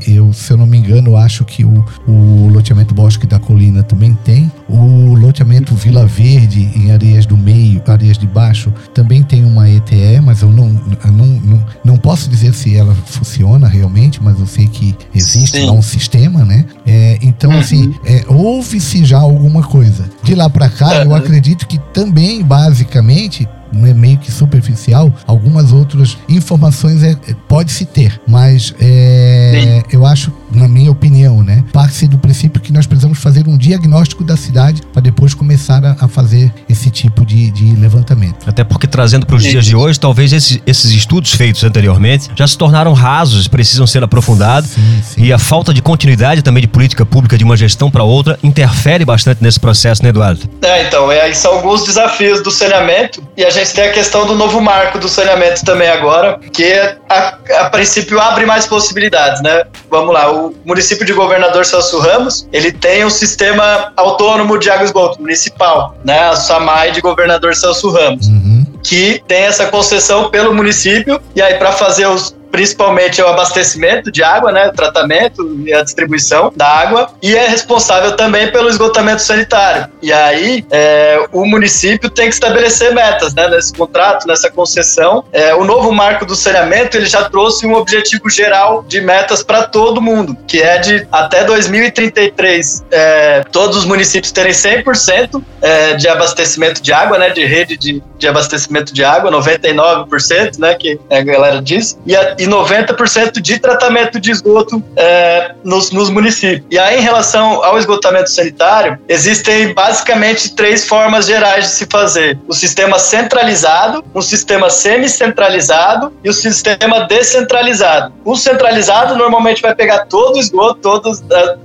eu, 0.08 0.32
se 0.32 0.52
eu 0.52 0.56
não 0.56 0.66
me 0.66 0.76
engano, 0.76 1.16
acho 1.16 1.44
que 1.44 1.64
o, 1.64 1.84
o 2.08 2.48
loteamento 2.48 2.92
Bosque 2.92 3.28
da 3.28 3.38
Colina 3.38 3.84
também 3.84 4.18
tem. 4.24 4.50
O 4.68 5.14
loteamento 5.14 5.72
Vila 5.72 6.06
Verde, 6.06 6.68
em 6.74 6.90
Areias 6.90 7.26
do 7.26 7.36
Meio, 7.36 7.80
Areias 7.86 8.18
de 8.18 8.26
Baixo, 8.26 8.72
também 8.92 9.22
tem 9.22 9.44
uma 9.44 9.70
ETE, 9.70 10.20
mas 10.20 10.42
eu 10.42 10.50
não, 10.50 10.80
eu 11.04 11.12
não, 11.12 11.26
não, 11.26 11.66
não 11.84 11.96
posso 11.96 12.28
dizer 12.28 12.52
se 12.54 12.76
ela 12.76 12.94
funciona 13.06 13.68
realmente, 13.68 14.20
mas 14.20 14.38
eu 14.40 14.46
sei 14.46 14.66
que 14.66 14.96
existe 15.14 15.60
lá 15.60 15.72
um 15.72 15.82
sistema, 15.82 16.44
né? 16.44 16.64
É, 16.84 17.18
então, 17.22 17.52
uhum. 17.52 17.58
assim, 17.58 17.94
é, 18.04 18.24
houve-se 18.26 19.04
já 19.04 19.18
alguma 19.18 19.62
coisa. 19.62 20.10
De 20.24 20.34
lá 20.34 20.50
para 20.50 20.68
cá, 20.68 21.04
eu 21.04 21.14
acredito 21.14 21.68
que 21.68 21.78
também, 21.92 22.42
basicamente, 22.42 23.48
é 23.72 23.94
meio 23.94 24.18
que 24.18 24.30
superficial, 24.30 25.12
algumas 25.26 25.72
outras 25.72 25.99
informações 26.28 27.02
é, 27.02 27.10
é 27.28 27.34
pode-se 27.48 27.84
ter, 27.84 28.20
mas 28.26 28.74
é, 28.80 29.82
eu 29.90 30.06
acho, 30.06 30.32
na 30.52 30.68
minha 30.68 30.90
opinião, 30.90 31.42
né, 31.42 31.64
parte 31.72 32.06
do 32.06 32.18
princípio 32.18 32.60
que 32.60 32.72
nós 32.72 32.86
precisamos 32.86 33.18
fazer 33.18 33.46
um 33.48 33.56
diagnóstico 33.56 34.24
da 34.24 34.36
cidade 34.36 34.82
para 34.92 35.02
depois 35.02 35.34
começar 35.34 35.84
a, 35.84 35.96
a, 36.00 36.08
fazer 36.08 36.52
esse 36.68 36.90
tipo 36.90 37.24
de, 37.24 37.50
de 37.50 37.74
levantamento. 37.76 38.48
Até 38.48 38.64
porque 38.64 38.86
trazendo 38.86 39.26
para 39.26 39.36
os 39.36 39.42
dias 39.42 39.64
de 39.64 39.76
hoje, 39.76 39.98
talvez 39.98 40.32
esses, 40.32 40.60
esses, 40.66 40.90
estudos 40.90 41.32
feitos 41.32 41.62
anteriormente 41.64 42.30
já 42.34 42.46
se 42.46 42.56
tornaram 42.56 42.92
rasos, 42.92 43.48
precisam 43.48 43.86
ser 43.86 44.02
aprofundados 44.02 44.70
sim, 44.70 45.02
sim. 45.02 45.22
e 45.22 45.32
a 45.32 45.38
falta 45.38 45.72
de 45.72 45.82
continuidade 45.82 46.42
também 46.42 46.60
de 46.60 46.68
política 46.68 47.04
pública 47.04 47.36
de 47.36 47.44
uma 47.44 47.56
gestão 47.56 47.90
para 47.90 48.02
outra 48.02 48.38
interfere 48.42 49.04
bastante 49.04 49.42
nesse 49.42 49.58
processo, 49.58 50.02
né, 50.02 50.10
Eduardo? 50.10 50.48
É, 50.62 50.86
então, 50.86 51.10
é, 51.10 51.32
são 51.32 51.54
alguns 51.54 51.84
desafios 51.84 52.42
do 52.42 52.50
saneamento 52.50 53.22
e 53.36 53.44
a 53.44 53.50
gente 53.50 53.72
tem 53.72 53.84
a 53.84 53.92
questão 53.92 54.26
do 54.26 54.34
novo 54.34 54.60
marco 54.60 54.98
do 54.98 55.08
saneamento 55.08 55.64
também 55.64 55.89
agora, 55.90 56.38
que 56.52 56.72
a, 57.08 57.38
a 57.60 57.70
princípio 57.70 58.20
abre 58.20 58.46
mais 58.46 58.66
possibilidades, 58.66 59.42
né? 59.42 59.64
Vamos 59.90 60.12
lá, 60.14 60.30
o 60.32 60.54
município 60.64 61.04
de 61.04 61.12
Governador 61.12 61.64
Celso 61.64 61.98
Ramos, 61.98 62.48
ele 62.52 62.72
tem 62.72 63.04
um 63.04 63.10
sistema 63.10 63.92
autônomo 63.96 64.58
de 64.58 64.70
água 64.70 64.82
e 64.82 64.86
esgoto 64.86 65.20
municipal, 65.20 65.94
né? 66.04 66.18
A 66.28 66.36
SAMAI 66.36 66.92
de 66.92 67.00
Governador 67.00 67.54
Celso 67.54 67.90
Ramos. 67.90 68.26
Uhum. 68.26 68.66
Que 68.82 69.22
tem 69.28 69.42
essa 69.42 69.66
concessão 69.66 70.30
pelo 70.30 70.54
município, 70.54 71.20
e 71.34 71.42
aí, 71.42 71.54
para 71.54 71.72
fazer 71.72 72.06
os 72.06 72.34
principalmente 72.50 73.20
o 73.22 73.26
abastecimento 73.26 74.10
de 74.10 74.22
água, 74.22 74.52
né, 74.52 74.68
o 74.68 74.72
tratamento 74.72 75.60
e 75.64 75.72
a 75.72 75.82
distribuição 75.82 76.52
da 76.54 76.66
água, 76.66 77.10
e 77.22 77.34
é 77.36 77.48
responsável 77.48 78.16
também 78.16 78.50
pelo 78.50 78.68
esgotamento 78.68 79.22
sanitário. 79.22 79.88
E 80.02 80.12
aí 80.12 80.64
é, 80.70 81.24
o 81.32 81.44
município 81.44 82.10
tem 82.10 82.28
que 82.28 82.34
estabelecer 82.34 82.94
metas, 82.94 83.34
né, 83.34 83.48
nesse 83.48 83.72
contrato, 83.72 84.26
nessa 84.26 84.50
concessão. 84.50 85.24
É, 85.32 85.54
o 85.54 85.64
novo 85.64 85.92
marco 85.92 86.26
do 86.26 86.34
saneamento 86.34 86.96
ele 86.96 87.06
já 87.06 87.28
trouxe 87.28 87.66
um 87.66 87.74
objetivo 87.74 88.28
geral 88.28 88.84
de 88.86 89.00
metas 89.00 89.42
para 89.42 89.64
todo 89.64 90.00
mundo, 90.00 90.36
que 90.46 90.60
é 90.60 90.78
de 90.78 91.06
até 91.10 91.44
2033 91.44 92.84
é, 92.90 93.44
todos 93.50 93.76
os 93.76 93.84
municípios 93.84 94.32
terem 94.32 94.52
100% 94.52 95.42
é, 95.62 95.94
de 95.94 96.08
abastecimento 96.08 96.82
de 96.82 96.92
água, 96.92 97.18
né, 97.18 97.30
de 97.30 97.44
rede 97.44 97.76
de, 97.76 98.02
de 98.18 98.28
abastecimento 98.28 98.92
de 98.92 99.04
água, 99.04 99.30
99%, 99.30 100.58
né, 100.58 100.74
que 100.74 100.98
a 101.10 101.20
galera 101.20 101.60
diz. 101.60 101.98
E, 102.06 102.16
a, 102.16 102.36
e 102.40 102.46
90% 102.46 103.38
de 103.38 103.58
tratamento 103.58 104.18
de 104.18 104.30
esgoto 104.30 104.82
é, 104.96 105.54
nos, 105.62 105.90
nos 105.90 106.08
municípios. 106.08 106.64
E 106.70 106.78
aí, 106.78 106.98
em 106.98 107.02
relação 107.02 107.62
ao 107.62 107.78
esgotamento 107.78 108.30
sanitário, 108.30 108.98
existem 109.06 109.74
basicamente 109.74 110.54
três 110.54 110.86
formas 110.86 111.26
gerais 111.26 111.66
de 111.66 111.70
se 111.72 111.86
fazer: 111.86 112.38
o 112.48 112.54
sistema 112.54 112.98
centralizado, 112.98 114.02
um 114.14 114.22
sistema 114.22 114.70
semi-centralizado 114.70 116.12
e 116.24 116.30
o 116.30 116.32
sistema 116.32 117.00
descentralizado. 117.00 118.14
O 118.24 118.34
centralizado 118.34 119.14
normalmente 119.16 119.60
vai 119.60 119.74
pegar 119.74 120.06
todo 120.06 120.36
o 120.36 120.40
esgoto, 120.40 120.80
todo 120.80 121.10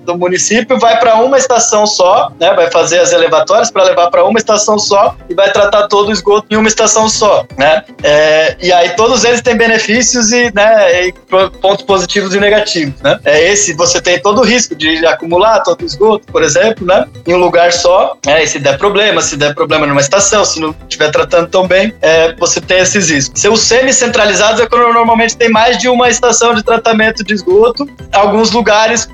do 0.03 0.17
município, 0.17 0.77
vai 0.77 0.99
para 0.99 1.15
uma 1.15 1.37
estação 1.37 1.87
só, 1.87 2.31
né? 2.37 2.53
Vai 2.53 2.69
fazer 2.69 2.99
as 2.99 3.13
elevatórias 3.13 3.71
para 3.71 3.83
levar 3.83 4.09
para 4.09 4.25
uma 4.25 4.37
estação 4.37 4.77
só 4.77 5.15
e 5.29 5.33
vai 5.33 5.51
tratar 5.51 5.87
todo 5.87 6.09
o 6.09 6.11
esgoto 6.11 6.47
em 6.49 6.57
uma 6.57 6.67
estação 6.67 7.07
só, 7.07 7.45
né? 7.57 7.83
É, 8.03 8.57
e 8.61 8.73
aí 8.73 8.89
todos 8.89 9.23
eles 9.23 9.41
têm 9.41 9.55
benefícios 9.55 10.33
e, 10.33 10.51
né, 10.53 10.64
e 11.07 11.13
pontos 11.61 11.85
positivos 11.85 12.33
e 12.33 12.39
negativos, 12.39 12.99
né? 13.01 13.19
É 13.23 13.51
esse 13.51 13.73
você 13.73 14.01
tem 14.01 14.21
todo 14.21 14.41
o 14.41 14.43
risco 14.43 14.75
de 14.75 15.05
acumular 15.05 15.61
todo 15.61 15.81
o 15.81 15.85
esgoto, 15.85 16.25
por 16.31 16.43
exemplo, 16.43 16.85
né? 16.85 17.05
Em 17.25 17.33
um 17.33 17.37
lugar 17.37 17.71
só, 17.71 18.17
é, 18.27 18.43
e 18.43 18.47
se 18.47 18.59
der 18.59 18.77
problema, 18.77 19.21
se 19.21 19.37
der 19.37 19.53
problema 19.53 19.85
numa 19.85 20.01
estação, 20.01 20.43
se 20.45 20.59
não 20.59 20.75
estiver 20.83 21.11
tratando 21.11 21.49
tão 21.49 21.67
bem, 21.67 21.93
é, 22.01 22.33
você 22.33 22.59
tem 22.61 22.79
esses 22.79 23.09
riscos. 23.09 23.39
Se 23.39 23.49
os 23.49 23.61
semi-centralizados 23.61 24.61
é 24.61 24.67
quando 24.67 24.93
normalmente 24.93 25.35
tem 25.35 25.49
mais 25.49 25.77
de 25.77 25.89
uma 25.89 26.09
estação 26.09 26.53
de 26.53 26.63
tratamento 26.63 27.23
de 27.23 27.33
esgoto, 27.33 27.87
alguns 28.11 28.51
lugares 28.51 29.07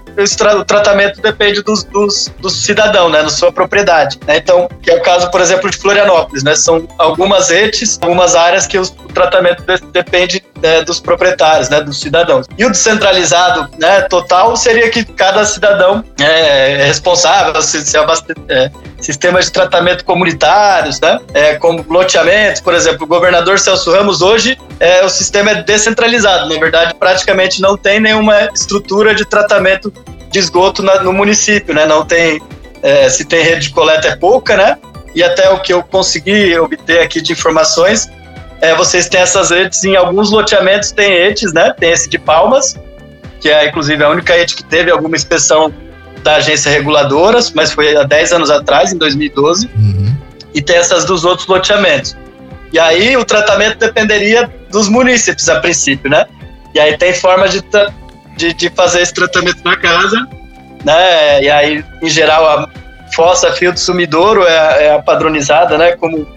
o 0.59 0.65
tratamento 0.65 1.21
depende 1.21 1.61
dos, 1.61 1.83
dos, 1.85 2.31
do 2.39 2.49
cidadão, 2.49 3.09
né, 3.09 3.21
na 3.21 3.29
sua 3.29 3.51
propriedade. 3.51 4.19
Né? 4.27 4.37
Então, 4.37 4.67
que 4.81 4.91
é 4.91 4.95
o 4.95 5.01
caso, 5.01 5.31
por 5.31 5.41
exemplo, 5.41 5.69
de 5.69 5.77
Florianópolis, 5.77 6.43
né? 6.43 6.55
São 6.55 6.87
algumas 6.97 7.49
redes, 7.49 7.97
algumas 8.01 8.35
áreas 8.35 8.67
que 8.67 8.77
o 8.77 8.85
tratamento 9.13 9.63
de, 9.63 9.77
depende 9.91 10.43
né, 10.61 10.83
dos 10.83 10.99
proprietários, 10.99 11.69
né, 11.69 11.81
dos 11.81 11.99
cidadãos. 11.99 12.45
E 12.57 12.65
o 12.65 12.69
descentralizado, 12.69 13.69
né, 13.79 14.01
total, 14.03 14.55
seria 14.55 14.89
que 14.89 15.03
cada 15.03 15.45
cidadão 15.45 16.03
é, 16.19 16.81
é 16.81 16.85
responsável, 16.85 17.61
se, 17.61 17.81
se 17.85 17.97
abaste, 17.97 18.33
é, 18.49 18.69
sistemas 18.99 19.45
de 19.45 19.51
tratamento 19.51 20.05
comunitários, 20.05 20.99
né, 20.99 21.19
é, 21.33 21.55
como 21.55 21.85
loteamentos, 21.89 22.61
por 22.61 22.73
exemplo, 22.73 23.05
o 23.05 23.07
governador 23.07 23.59
Celso 23.59 23.91
Ramos 23.91 24.21
hoje, 24.21 24.57
é, 24.79 25.03
o 25.03 25.09
sistema 25.09 25.51
é 25.51 25.63
descentralizado, 25.63 26.47
na 26.47 26.59
verdade, 26.59 26.93
praticamente 26.95 27.61
não 27.61 27.77
tem 27.77 27.99
nenhuma 27.99 28.49
estrutura 28.53 29.13
de 29.13 29.25
tratamento 29.25 29.91
de 30.31 30.39
esgoto 30.39 30.81
na, 30.81 31.03
no 31.03 31.13
município, 31.13 31.73
né? 31.73 31.85
Não 31.85 32.05
tem, 32.05 32.41
é, 32.81 33.09
se 33.09 33.25
tem 33.25 33.43
rede 33.43 33.67
de 33.67 33.73
coleta 33.73 34.07
é 34.07 34.15
pouca, 34.15 34.55
né? 34.55 34.77
E 35.13 35.21
até 35.21 35.49
o 35.49 35.59
que 35.59 35.73
eu 35.73 35.83
consegui 35.83 36.57
obter 36.57 37.01
aqui 37.01 37.21
de 37.21 37.33
informações, 37.33 38.09
é, 38.61 38.75
vocês 38.75 39.09
têm 39.09 39.21
essas 39.21 39.49
redes 39.49 39.83
em 39.83 39.95
alguns 39.95 40.29
loteamentos 40.29 40.91
tem 40.91 41.09
redes, 41.09 41.51
né? 41.51 41.73
Tem 41.77 41.91
esse 41.91 42.07
de 42.07 42.19
Palmas, 42.19 42.77
que 43.39 43.49
é 43.49 43.67
inclusive 43.67 44.03
a 44.03 44.09
única 44.09 44.33
rede 44.33 44.55
que 44.55 44.63
teve 44.63 44.91
alguma 44.91 45.15
inspeção 45.15 45.73
da 46.23 46.35
agência 46.35 46.71
reguladora, 46.71 47.39
mas 47.55 47.71
foi 47.71 47.95
há 47.95 48.03
10 48.03 48.33
anos 48.33 48.51
atrás, 48.51 48.93
em 48.93 48.97
2012. 48.97 49.67
Uhum. 49.75 50.15
E 50.53 50.61
tem 50.61 50.75
essas 50.75 51.05
dos 51.05 51.25
outros 51.25 51.47
loteamentos. 51.47 52.15
E 52.71 52.77
aí 52.77 53.17
o 53.17 53.25
tratamento 53.25 53.79
dependeria 53.79 54.49
dos 54.69 54.87
munícipes 54.87 55.49
a 55.49 55.59
princípio, 55.59 56.09
né? 56.09 56.25
E 56.73 56.79
aí 56.79 56.97
tem 56.97 57.13
forma 57.13 57.49
de 57.49 57.61
de, 58.37 58.53
de 58.53 58.69
fazer 58.69 59.01
esse 59.01 59.13
tratamento 59.13 59.59
na 59.63 59.75
casa, 59.75 60.27
né? 60.85 61.43
E 61.43 61.49
aí, 61.49 61.83
em 62.01 62.09
geral, 62.09 62.45
a 62.47 62.69
fossa 63.13 63.51
filtro 63.51 63.79
sumidouro 63.79 64.43
é, 64.43 64.87
é 64.87 65.01
padronizada, 65.01 65.77
né? 65.77 65.95
Como 65.97 66.27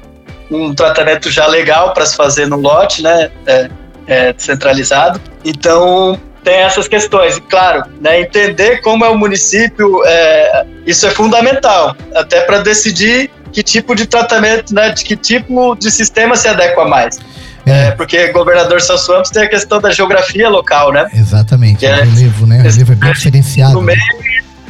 um 0.54 0.75
tratamento 0.75 1.30
já 1.30 1.46
legal 1.46 1.92
para 1.92 2.06
se 2.06 2.16
fazer 2.16 2.46
no 2.46 2.56
lote, 2.56 3.02
né? 3.02 3.30
É, 3.46 3.70
é 4.06 4.34
centralizado. 4.37 5.20
Então, 5.44 6.20
tem 6.44 6.56
essas 6.56 6.87
questões. 6.87 7.37
E, 7.38 7.40
claro, 7.40 7.84
né, 8.00 8.20
entender 8.20 8.80
como 8.82 9.04
é 9.04 9.08
o 9.08 9.16
município, 9.16 10.02
é, 10.04 10.66
isso 10.87 11.06
é 11.06 11.11
fundamental, 11.11 11.96
até 12.14 12.42
para 12.42 12.58
decidir 12.58 13.30
que 13.50 13.62
tipo 13.62 13.94
de 13.94 14.06
tratamento, 14.06 14.75
né, 14.75 14.90
de 14.90 15.04
que 15.04 15.16
tipo 15.16 15.75
de 15.76 15.90
sistema 15.90 16.37
se 16.37 16.46
adequa 16.46 16.87
mais. 16.87 17.18
É, 17.66 17.92
porque 17.92 18.30
governador 18.30 18.78
Celso 18.80 19.11
Ramos 19.11 19.30
tem 19.30 19.44
a 19.44 19.49
questão 19.49 19.80
da 19.80 19.90
geografia 19.90 20.50
local, 20.50 20.92
né? 20.92 21.08
Exatamente, 21.14 21.87
é, 21.87 21.94
o 21.94 22.04
relevo, 22.04 22.46
né? 22.46 22.58
O 22.58 22.62
relevo 22.62 22.92
é 22.92 22.94
bem 22.94 23.12
diferenciado. 23.12 23.73
No 23.73 23.80
meio, 23.80 23.99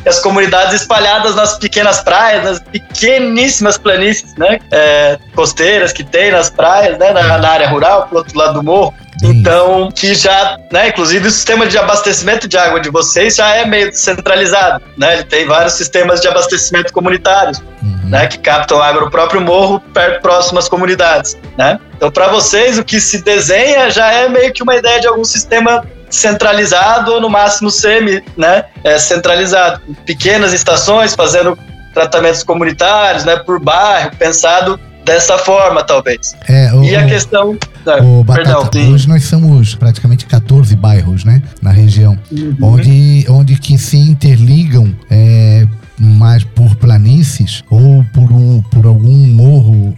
as 0.07 0.21
comunidades 0.21 0.75
espalhadas 0.75 1.35
nas 1.35 1.59
pequenas 1.59 2.01
praias, 2.01 2.45
nas 2.45 2.61
pequeníssimas 2.61 3.79
planícies, 3.79 4.35
né? 4.37 4.59
É, 4.71 5.19
costeiras 5.35 5.93
que 5.93 6.05
tem 6.05 6.31
nas 6.31 6.51
praias, 6.51 6.99
né? 6.99 7.13
Na, 7.13 7.39
na 7.39 7.49
área 7.49 7.69
rural, 7.69 8.07
pro 8.09 8.19
outro 8.19 8.37
lado 8.39 8.55
do 8.55 8.63
morro. 8.63 8.95
Então, 9.23 9.91
que 9.91 10.15
já, 10.15 10.59
né, 10.73 10.89
inclusive 10.89 11.29
o 11.29 11.31
sistema 11.31 11.67
de 11.67 11.79
abastecimento 11.79 12.49
de 12.49 12.59
água 12.59 12.81
de 12.81 12.91
vocês 12.91 13.37
já 13.37 13.55
é 13.55 13.65
meio 13.65 13.91
descentralizado, 13.91 14.83
né? 14.99 15.15
Ele 15.15 15.25
tem 15.25 15.47
vários 15.47 15.75
sistemas 15.75 16.21
de 16.21 16.29
abastecimento 16.29 16.93
comunitários, 16.93 17.63
uhum. 17.83 18.01
né, 18.11 18.27
que 18.27 18.39
captam 18.39 18.83
água 18.83 19.03
no 19.03 19.11
próprio 19.11 19.41
morro, 19.41 19.81
perto 19.81 20.21
próximo 20.21 20.59
às 20.59 20.69
comunidades, 20.69 21.39
né? 21.57 21.79
Então, 21.97 22.11
para 22.11 22.29
vocês, 22.29 22.77
o 22.79 22.85
que 22.85 23.01
se 23.01 23.23
desenha 23.23 23.89
já 23.89 24.13
é 24.13 24.29
meio 24.29 24.53
que 24.53 24.63
uma 24.63 24.75
ideia 24.75 25.01
de 25.01 25.07
algum 25.07 25.25
sistema 25.25 25.85
centralizado 26.15 27.13
ou 27.13 27.21
no 27.21 27.29
máximo 27.29 27.71
semi, 27.71 28.23
né, 28.37 28.65
é, 28.83 28.99
centralizado, 28.99 29.81
pequenas 30.07 30.53
estações 30.53 31.15
fazendo 31.15 31.59
tratamentos 31.93 32.43
comunitários, 32.43 33.25
né, 33.25 33.37
por 33.37 33.61
bairro, 33.61 34.11
pensado 34.17 34.79
dessa 35.05 35.37
forma, 35.39 35.83
talvez. 35.83 36.35
É, 36.49 36.73
o, 36.73 36.83
e 36.83 36.97
a 36.97 37.07
questão. 37.07 37.59
O 38.03 38.25
Batata, 38.25 38.71
perdão, 38.71 38.93
hoje 38.93 39.07
nós 39.07 39.25
somos 39.25 39.75
praticamente 39.75 40.25
14 40.25 40.75
bairros, 40.75 41.23
né? 41.23 41.43
Na 41.61 41.71
região. 41.71 42.19
Uhum. 42.33 42.57
Onde, 42.63 43.27
onde 43.29 43.57
que 43.57 43.77
se 43.77 43.99
interligam 43.99 44.95
é, 45.11 45.67
mais 45.99 46.43
por 46.45 46.75
planícies 46.77 47.63
ou 47.69 48.03
por, 48.15 48.33
um, 48.33 48.63
por 48.71 48.87
algum 48.87 49.15
morro 49.15 49.95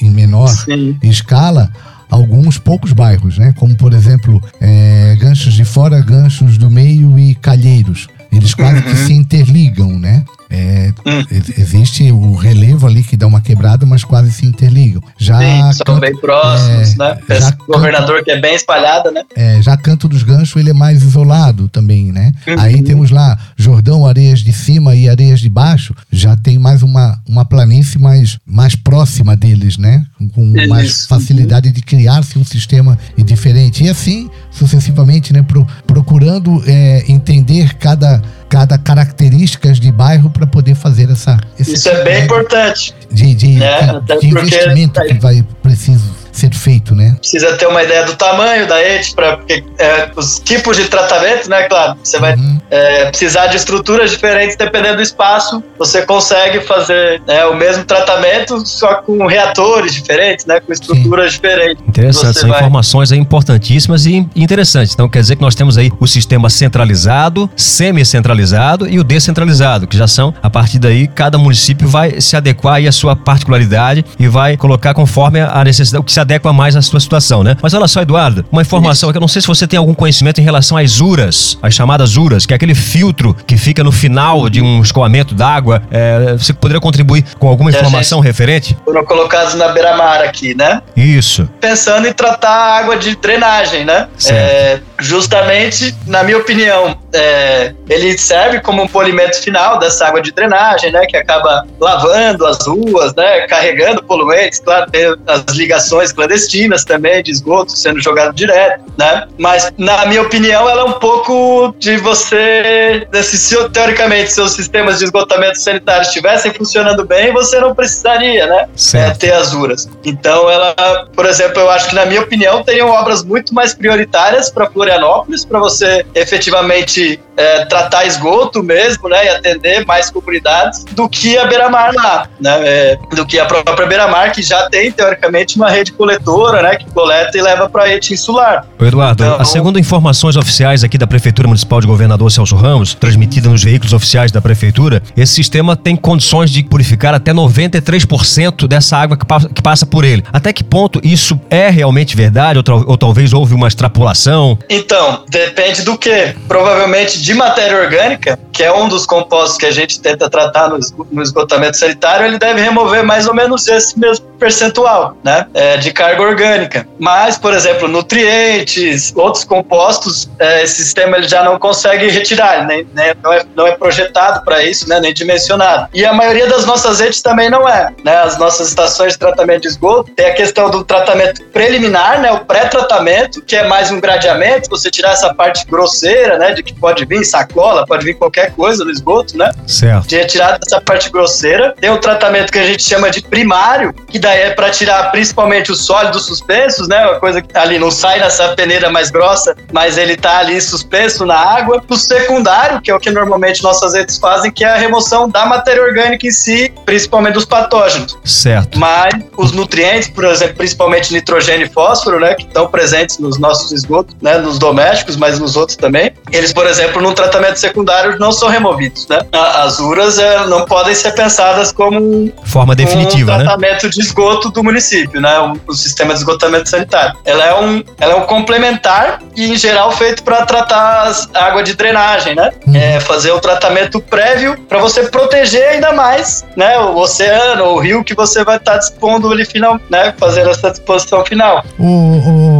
em 0.00 0.10
menor 0.10 0.48
Sim. 0.48 0.98
escala 1.02 1.70
alguns 2.10 2.58
poucos 2.58 2.92
bairros, 2.92 3.38
né? 3.38 3.52
Como 3.56 3.74
por 3.76 3.92
exemplo, 3.92 4.42
é, 4.60 5.16
ganchos 5.20 5.54
de 5.54 5.64
fora, 5.64 6.00
ganchos 6.00 6.58
do 6.58 6.70
meio 6.70 7.18
e 7.18 7.34
calheiros. 7.34 8.08
Eles 8.30 8.54
quase 8.54 8.76
uhum. 8.76 8.82
que 8.82 8.96
se 8.96 9.12
interligam, 9.12 9.98
né? 9.98 10.24
É, 10.50 10.92
hum. 11.04 11.24
Existe 11.58 12.10
o 12.10 12.34
relevo 12.34 12.86
ali 12.86 13.02
que 13.02 13.16
dá 13.16 13.26
uma 13.26 13.40
quebrada, 13.40 13.84
mas 13.84 14.02
quase 14.02 14.32
se 14.32 14.46
interligam. 14.46 15.02
Já 15.18 15.38
Sim, 15.38 15.72
são 15.72 15.84
canto, 15.86 16.00
bem 16.00 16.16
próximos, 16.16 16.94
é, 16.94 16.98
né? 16.98 17.18
Governador 17.66 18.16
canto, 18.16 18.24
que 18.24 18.30
é 18.30 18.40
bem 18.40 18.54
espalhada, 18.54 19.10
né? 19.10 19.22
É, 19.36 19.60
já 19.60 19.76
Canto 19.76 20.08
dos 20.08 20.22
Ganchos 20.22 20.56
ele 20.56 20.70
é 20.70 20.74
mais 20.74 21.02
isolado 21.02 21.68
também, 21.68 22.10
né? 22.10 22.32
Uhum. 22.46 22.54
Aí 22.58 22.82
temos 22.82 23.10
lá 23.10 23.38
Jordão, 23.56 24.06
Areias 24.06 24.40
de 24.40 24.52
Cima 24.52 24.94
e 24.94 25.08
Areias 25.08 25.40
de 25.40 25.48
Baixo, 25.48 25.94
já 26.10 26.36
tem 26.36 26.58
mais 26.58 26.82
uma, 26.82 27.20
uma 27.28 27.44
planície 27.44 28.00
mais, 28.00 28.38
mais 28.46 28.74
próxima 28.74 29.36
deles, 29.36 29.76
né? 29.76 30.04
Com 30.34 30.56
Isso. 30.56 30.68
mais 30.68 31.06
facilidade 31.06 31.70
de 31.70 31.82
criar-se 31.82 32.38
um 32.38 32.44
sistema 32.44 32.98
diferente. 33.18 33.84
E 33.84 33.88
assim, 33.88 34.30
sucessivamente, 34.50 35.32
né? 35.32 35.42
Pro, 35.42 35.66
procurando 35.86 36.62
é, 36.66 37.04
entender 37.08 37.74
cada 37.74 38.22
cada 38.48 38.78
características 38.78 39.78
de 39.78 39.92
bairro 39.92 40.30
para 40.30 40.46
poder 40.46 40.74
fazer 40.74 41.10
essa. 41.10 41.38
Isso 41.58 41.88
é 41.88 42.04
bem 42.04 42.24
importante. 42.24 42.94
De, 43.10 43.34
de, 43.34 43.48
né? 43.54 44.00
de, 44.04 44.20
de 44.20 44.26
investimento 44.28 45.00
que 45.02 45.14
vai 45.14 45.44
preciso 45.62 46.17
ser 46.32 46.52
feito, 46.54 46.94
né? 46.94 47.16
Precisa 47.18 47.56
ter 47.56 47.66
uma 47.66 47.82
ideia 47.82 48.04
do 48.04 48.14
tamanho 48.14 48.66
da 48.66 48.80
ET, 48.80 49.14
para 49.14 49.38
é, 49.78 50.10
os 50.16 50.38
tipos 50.38 50.76
de 50.76 50.84
tratamento, 50.84 51.48
né? 51.48 51.64
Claro, 51.64 51.96
você 52.02 52.18
vai 52.18 52.34
uhum. 52.34 52.60
é, 52.70 53.06
precisar 53.06 53.46
de 53.46 53.56
estruturas 53.56 54.10
diferentes 54.10 54.56
dependendo 54.56 54.96
do 54.96 55.02
espaço. 55.02 55.62
Você 55.78 56.02
consegue 56.02 56.60
fazer 56.60 57.22
né, 57.26 57.44
o 57.46 57.54
mesmo 57.54 57.84
tratamento, 57.84 58.66
só 58.66 58.96
com 58.96 59.26
reatores 59.26 59.94
diferentes, 59.94 60.46
né? 60.46 60.60
Com 60.60 60.72
estruturas 60.72 61.32
Sim. 61.32 61.40
diferentes. 61.40 61.84
Interessante, 61.88 62.38
são 62.38 62.48
vai... 62.48 62.58
informações 62.58 63.12
importantíssimas 63.12 64.06
e 64.06 64.26
interessantes. 64.34 64.94
Então 64.94 65.08
quer 65.08 65.20
dizer 65.20 65.36
que 65.36 65.42
nós 65.42 65.54
temos 65.54 65.78
aí 65.78 65.90
o 65.98 66.06
sistema 66.06 66.50
centralizado, 66.50 67.50
semi-centralizado 67.56 68.88
e 68.88 68.98
o 68.98 69.04
descentralizado, 69.04 69.86
que 69.86 69.96
já 69.96 70.06
são, 70.06 70.34
a 70.42 70.50
partir 70.50 70.78
daí, 70.78 71.06
cada 71.06 71.38
município 71.38 71.88
vai 71.88 72.20
se 72.20 72.36
adequar 72.36 72.74
aí 72.74 72.88
à 72.88 72.92
sua 72.92 73.16
particularidade 73.16 74.04
e 74.18 74.28
vai 74.28 74.56
colocar 74.56 74.94
conforme 74.94 75.40
a 75.40 75.64
necessidade, 75.64 76.00
o 76.00 76.04
que 76.04 76.12
se 76.12 76.20
adequa 76.28 76.52
mais 76.52 76.76
à 76.76 76.82
sua 76.82 77.00
situação, 77.00 77.42
né? 77.42 77.56
Mas 77.62 77.72
olha 77.72 77.88
só, 77.88 78.02
Eduardo, 78.02 78.44
uma 78.52 78.60
informação 78.60 79.10
que 79.10 79.16
eu 79.16 79.20
não 79.20 79.28
sei 79.28 79.40
se 79.40 79.48
você 79.48 79.66
tem 79.66 79.78
algum 79.78 79.94
conhecimento 79.94 80.40
em 80.40 80.44
relação 80.44 80.76
às 80.76 81.00
URAS, 81.00 81.58
as 81.62 81.72
chamadas 81.72 82.16
URAS, 82.16 82.44
que 82.44 82.52
é 82.52 82.56
aquele 82.56 82.74
filtro 82.74 83.34
que 83.46 83.56
fica 83.56 83.82
no 83.82 83.90
final 83.90 84.50
de 84.50 84.60
um 84.60 84.82
escoamento 84.82 85.34
d'água. 85.34 85.82
É, 85.90 86.34
você 86.36 86.52
poderia 86.52 86.80
contribuir 86.80 87.24
com 87.38 87.48
alguma 87.48 87.70
informação 87.70 88.20
referente? 88.20 88.76
Foram 88.84 89.04
colocados 89.04 89.54
na 89.54 89.68
beira-mar 89.68 90.20
aqui, 90.22 90.54
né? 90.54 90.82
Isso. 90.94 91.48
Pensando 91.60 92.06
em 92.06 92.12
tratar 92.12 92.50
a 92.50 92.78
água 92.78 92.96
de 92.96 93.16
drenagem, 93.16 93.84
né? 93.84 94.08
É, 94.26 94.80
justamente, 94.98 95.94
na 96.06 96.22
minha 96.22 96.36
opinião, 96.36 96.98
é, 97.12 97.74
ele 97.88 98.16
serve 98.18 98.60
como 98.60 98.82
um 98.82 98.88
polimento 98.88 99.40
final 99.40 99.78
dessa 99.78 100.06
água 100.06 100.20
de 100.20 100.32
drenagem, 100.32 100.92
né, 100.92 101.06
que 101.06 101.16
acaba 101.16 101.66
lavando 101.80 102.46
as 102.46 102.66
ruas, 102.66 103.14
né, 103.14 103.46
carregando 103.46 104.02
poluentes, 104.02 104.60
claro, 104.60 104.90
tem 104.90 105.14
as 105.26 105.42
ligações 105.54 106.12
clandestinas 106.12 106.84
também 106.84 107.22
de 107.22 107.30
esgoto 107.30 107.72
sendo 107.72 108.00
jogado 108.00 108.34
direto, 108.34 108.84
né, 108.98 109.26
mas 109.38 109.72
na 109.78 110.06
minha 110.06 110.22
opinião 110.22 110.68
ela 110.68 110.82
é 110.82 110.84
um 110.84 110.92
pouco 110.92 111.74
de 111.78 111.96
você, 111.96 113.06
se 113.22 113.68
teoricamente 113.70 114.32
seus 114.32 114.52
sistemas 114.52 114.98
de 114.98 115.04
esgotamento 115.04 115.58
sanitário 115.58 116.02
estivessem 116.02 116.52
funcionando 116.52 117.04
bem, 117.04 117.32
você 117.32 117.58
não 117.60 117.74
precisaria, 117.74 118.46
né, 118.46 118.68
é, 118.94 119.10
ter 119.10 119.32
as 119.32 119.52
URAs. 119.52 119.88
Então 120.04 120.50
ela, 120.50 120.74
por 121.14 121.26
exemplo, 121.26 121.60
eu 121.60 121.70
acho 121.70 121.88
que 121.88 121.94
na 121.94 122.04
minha 122.04 122.20
opinião 122.20 122.62
teriam 122.62 122.88
obras 122.88 123.24
muito 123.24 123.54
mais 123.54 123.74
prioritárias 123.74 124.50
para 124.50 124.68
Florianópolis, 124.70 125.44
para 125.44 125.58
você 125.58 126.04
efetivamente 126.14 126.97
é, 127.38 127.64
tratar 127.66 128.04
esgoto 128.04 128.62
mesmo, 128.62 129.08
né, 129.08 129.24
e 129.24 129.28
atender 129.28 129.86
mais 129.86 130.10
comunidades 130.10 130.84
do 130.90 131.08
que 131.08 131.38
a 131.38 131.46
Beira-Mar 131.46 131.92
lá, 131.94 132.28
né, 132.40 132.50
é, 132.62 132.98
do 133.14 133.24
que 133.24 133.38
a 133.38 133.46
própria 133.46 133.86
Beira-Mar, 133.86 134.32
que 134.32 134.42
já 134.42 134.68
tem, 134.68 134.90
teoricamente, 134.90 135.56
uma 135.56 135.70
rede 135.70 135.92
coletora, 135.92 136.62
né, 136.62 136.76
que 136.76 136.90
coleta 136.90 137.38
e 137.38 137.40
leva 137.40 137.68
para 137.68 137.84
a 137.84 137.86
rede 137.86 138.12
insular. 138.12 138.66
Eduardo, 138.80 139.22
então, 139.22 139.44
segundo 139.44 139.78
informações 139.78 140.36
oficiais 140.36 140.82
aqui 140.82 140.98
da 140.98 141.06
Prefeitura 141.06 141.46
Municipal 141.46 141.80
de 141.80 141.86
Governador 141.86 142.30
Celso 142.32 142.56
Ramos, 142.56 142.94
transmitida 142.94 143.48
nos 143.48 143.62
veículos 143.62 143.92
oficiais 143.92 144.32
da 144.32 144.40
Prefeitura, 144.40 145.00
esse 145.16 145.32
sistema 145.32 145.76
tem 145.76 145.94
condições 145.94 146.50
de 146.50 146.64
purificar 146.64 147.14
até 147.14 147.32
93% 147.32 148.66
dessa 148.66 148.96
água 148.96 149.16
que, 149.16 149.24
pa 149.24 149.38
que, 149.40 149.62
passa 149.62 149.86
por 149.86 150.04
ele. 150.04 150.24
Até 150.32 150.52
que 150.52 150.64
ponto 150.64 151.00
isso 151.04 151.40
é 151.48 151.70
realmente 151.70 152.16
verdade 152.16 152.58
ou, 152.58 152.84
ou 152.88 152.98
talvez 152.98 153.32
houve 153.32 153.54
uma 153.54 153.68
extrapolação? 153.68 154.58
Então, 154.68 155.24
depende 155.28 155.82
do 155.82 155.96
que. 155.96 156.34
Provavelmente 156.48 156.87
de 157.20 157.34
matéria 157.34 157.80
orgânica, 157.80 158.38
que 158.52 158.64
é 158.64 158.72
um 158.72 158.88
dos 158.88 159.06
compostos 159.06 159.56
que 159.56 159.66
a 159.66 159.70
gente 159.70 160.00
tenta 160.00 160.28
tratar 160.28 160.68
no 160.68 161.22
esgotamento 161.22 161.76
sanitário, 161.76 162.26
ele 162.26 162.38
deve 162.38 162.60
remover 162.60 163.04
mais 163.04 163.26
ou 163.28 163.34
menos 163.34 163.68
esse 163.68 163.98
mesmo 163.98 164.26
percentual, 164.38 165.16
né, 165.22 165.46
é, 165.52 165.76
de 165.76 165.92
carga 165.92 166.22
orgânica. 166.22 166.86
Mas, 166.98 167.36
por 167.36 167.52
exemplo, 167.52 167.88
nutrientes, 167.88 169.12
outros 169.14 169.44
compostos, 169.44 170.30
é, 170.38 170.62
esse 170.62 170.76
sistema 170.76 171.16
ele 171.16 171.28
já 171.28 171.42
não 171.42 171.58
consegue 171.58 172.08
retirar, 172.08 172.66
nem, 172.66 172.86
nem 172.94 173.14
não, 173.22 173.32
é, 173.32 173.42
não 173.54 173.66
é 173.66 173.72
projetado 173.72 174.44
para 174.44 174.62
isso, 174.62 174.88
né, 174.88 175.00
nem 175.00 175.12
dimensionado. 175.12 175.88
E 175.92 176.04
a 176.04 176.12
maioria 176.12 176.46
das 176.46 176.64
nossas 176.64 177.00
redes 177.00 177.20
também 177.20 177.50
não 177.50 177.68
é, 177.68 177.90
né, 178.04 178.16
as 178.18 178.38
nossas 178.38 178.68
estações 178.68 179.14
de 179.14 179.18
tratamento 179.18 179.62
de 179.62 179.68
esgoto 179.68 180.12
tem 180.14 180.26
a 180.26 180.34
questão 180.34 180.70
do 180.70 180.84
tratamento 180.84 181.42
preliminar, 181.52 182.20
né, 182.20 182.32
o 182.32 182.44
pré-tratamento, 182.44 183.42
que 183.42 183.56
é 183.56 183.66
mais 183.66 183.90
um 183.90 184.00
gradeamento, 184.00 184.70
você 184.70 184.90
tirar 184.90 185.12
essa 185.12 185.34
parte 185.34 185.66
grosseira, 185.66 186.38
né, 186.38 186.52
de 186.52 186.62
que 186.62 186.72
pode 186.78 187.04
vir 187.04 187.24
sacola, 187.24 187.84
pode 187.86 188.04
vir 188.04 188.14
qualquer 188.14 188.52
coisa 188.52 188.84
no 188.84 188.90
esgoto, 188.90 189.36
né? 189.36 189.50
Certo. 189.66 190.08
De 190.08 190.16
retirar 190.16 190.58
dessa 190.58 190.80
parte 190.80 191.10
grosseira. 191.10 191.74
Tem 191.80 191.90
o 191.90 191.98
tratamento 191.98 192.52
que 192.52 192.58
a 192.58 192.64
gente 192.64 192.82
chama 192.82 193.10
de 193.10 193.20
primário, 193.22 193.94
que 194.08 194.18
daí 194.18 194.42
é 194.42 194.50
para 194.50 194.70
tirar 194.70 195.10
principalmente 195.10 195.72
os 195.72 195.84
sólidos 195.84 196.26
suspensos, 196.26 196.88
né? 196.88 197.04
Uma 197.06 197.20
coisa 197.20 197.42
que 197.42 197.56
ali 197.56 197.78
não 197.78 197.90
sai 197.90 198.18
nessa 198.20 198.48
peneira 198.54 198.90
mais 198.90 199.10
grossa, 199.10 199.56
mas 199.72 199.98
ele 199.98 200.16
tá 200.16 200.38
ali 200.38 200.60
suspenso 200.60 201.24
na 201.26 201.36
água. 201.36 201.82
O 201.88 201.96
secundário, 201.96 202.80
que 202.80 202.90
é 202.90 202.94
o 202.94 203.00
que 203.00 203.10
normalmente 203.10 203.62
nossas 203.62 203.94
redes 203.94 204.18
fazem, 204.18 204.50
que 204.50 204.64
é 204.64 204.68
a 204.68 204.76
remoção 204.76 205.28
da 205.28 205.46
matéria 205.46 205.82
orgânica 205.82 206.26
em 206.26 206.30
si, 206.30 206.72
principalmente 206.84 207.34
dos 207.34 207.44
patógenos. 207.44 208.18
Certo. 208.24 208.78
Mas 208.78 209.14
os 209.36 209.52
nutrientes, 209.52 210.08
por 210.08 210.24
exemplo, 210.24 210.56
principalmente 210.56 211.12
nitrogênio 211.12 211.66
e 211.66 211.70
fósforo, 211.70 212.20
né? 212.20 212.34
Que 212.34 212.42
estão 212.42 212.68
presentes 212.68 213.18
nos 213.18 213.38
nossos 213.38 213.72
esgotos, 213.72 214.14
né? 214.20 214.38
Nos 214.38 214.58
domésticos, 214.58 215.16
mas 215.16 215.38
nos 215.38 215.56
outros 215.56 215.76
também. 215.76 216.12
Eles, 216.32 216.52
por 216.52 216.66
exemplo, 216.68 217.02
num 217.02 217.12
tratamento 217.12 217.58
secundário 217.58 218.18
não 218.18 218.32
são 218.32 218.48
removidos, 218.48 219.06
né? 219.08 219.20
As 219.32 219.78
URAS 219.78 220.18
é, 220.18 220.46
não 220.46 220.64
podem 220.64 220.94
ser 220.94 221.12
pensadas 221.12 221.72
como 221.72 222.32
forma 222.44 222.74
definitiva, 222.74 223.34
um 223.34 223.38
né? 223.38 223.44
tratamento 223.44 223.84
né? 223.84 223.90
de 223.90 224.00
esgoto 224.00 224.50
do 224.50 224.62
município, 224.62 225.20
né? 225.20 225.38
O, 225.38 225.58
o, 225.68 225.74
sistema 225.74 226.12
de 226.12 226.20
esgotamento 226.20 226.68
sanitário. 226.68 227.16
Ela 227.24 227.44
é 227.44 227.54
um, 227.60 227.82
ela 228.00 228.14
é 228.14 228.16
um 228.16 228.22
complementar 228.22 229.20
e 229.36 229.52
em 229.52 229.56
geral 229.56 229.92
feito 229.92 230.22
para 230.22 230.44
tratar 230.44 231.12
a 231.34 231.44
água 231.44 231.62
de 231.62 231.74
drenagem, 231.74 232.34
né? 232.34 232.50
Hum. 232.66 232.76
É 232.76 233.00
fazer 233.00 233.32
o 233.32 233.40
tratamento 233.40 234.00
prévio 234.00 234.58
para 234.68 234.78
você 234.78 235.04
proteger 235.04 235.68
ainda 235.68 235.92
mais, 235.92 236.44
né? 236.56 236.78
O 236.78 236.96
oceano, 236.96 237.64
o 237.64 237.78
rio 237.78 238.04
que 238.04 238.14
você 238.14 238.44
vai 238.44 238.56
estar 238.56 238.72
tá 238.72 238.78
dispondo 238.78 239.30
ali 239.30 239.44
final, 239.44 239.80
né? 239.90 240.14
Fazendo 240.18 240.50
essa 240.50 240.70
disposição 240.70 241.24
final. 241.24 241.64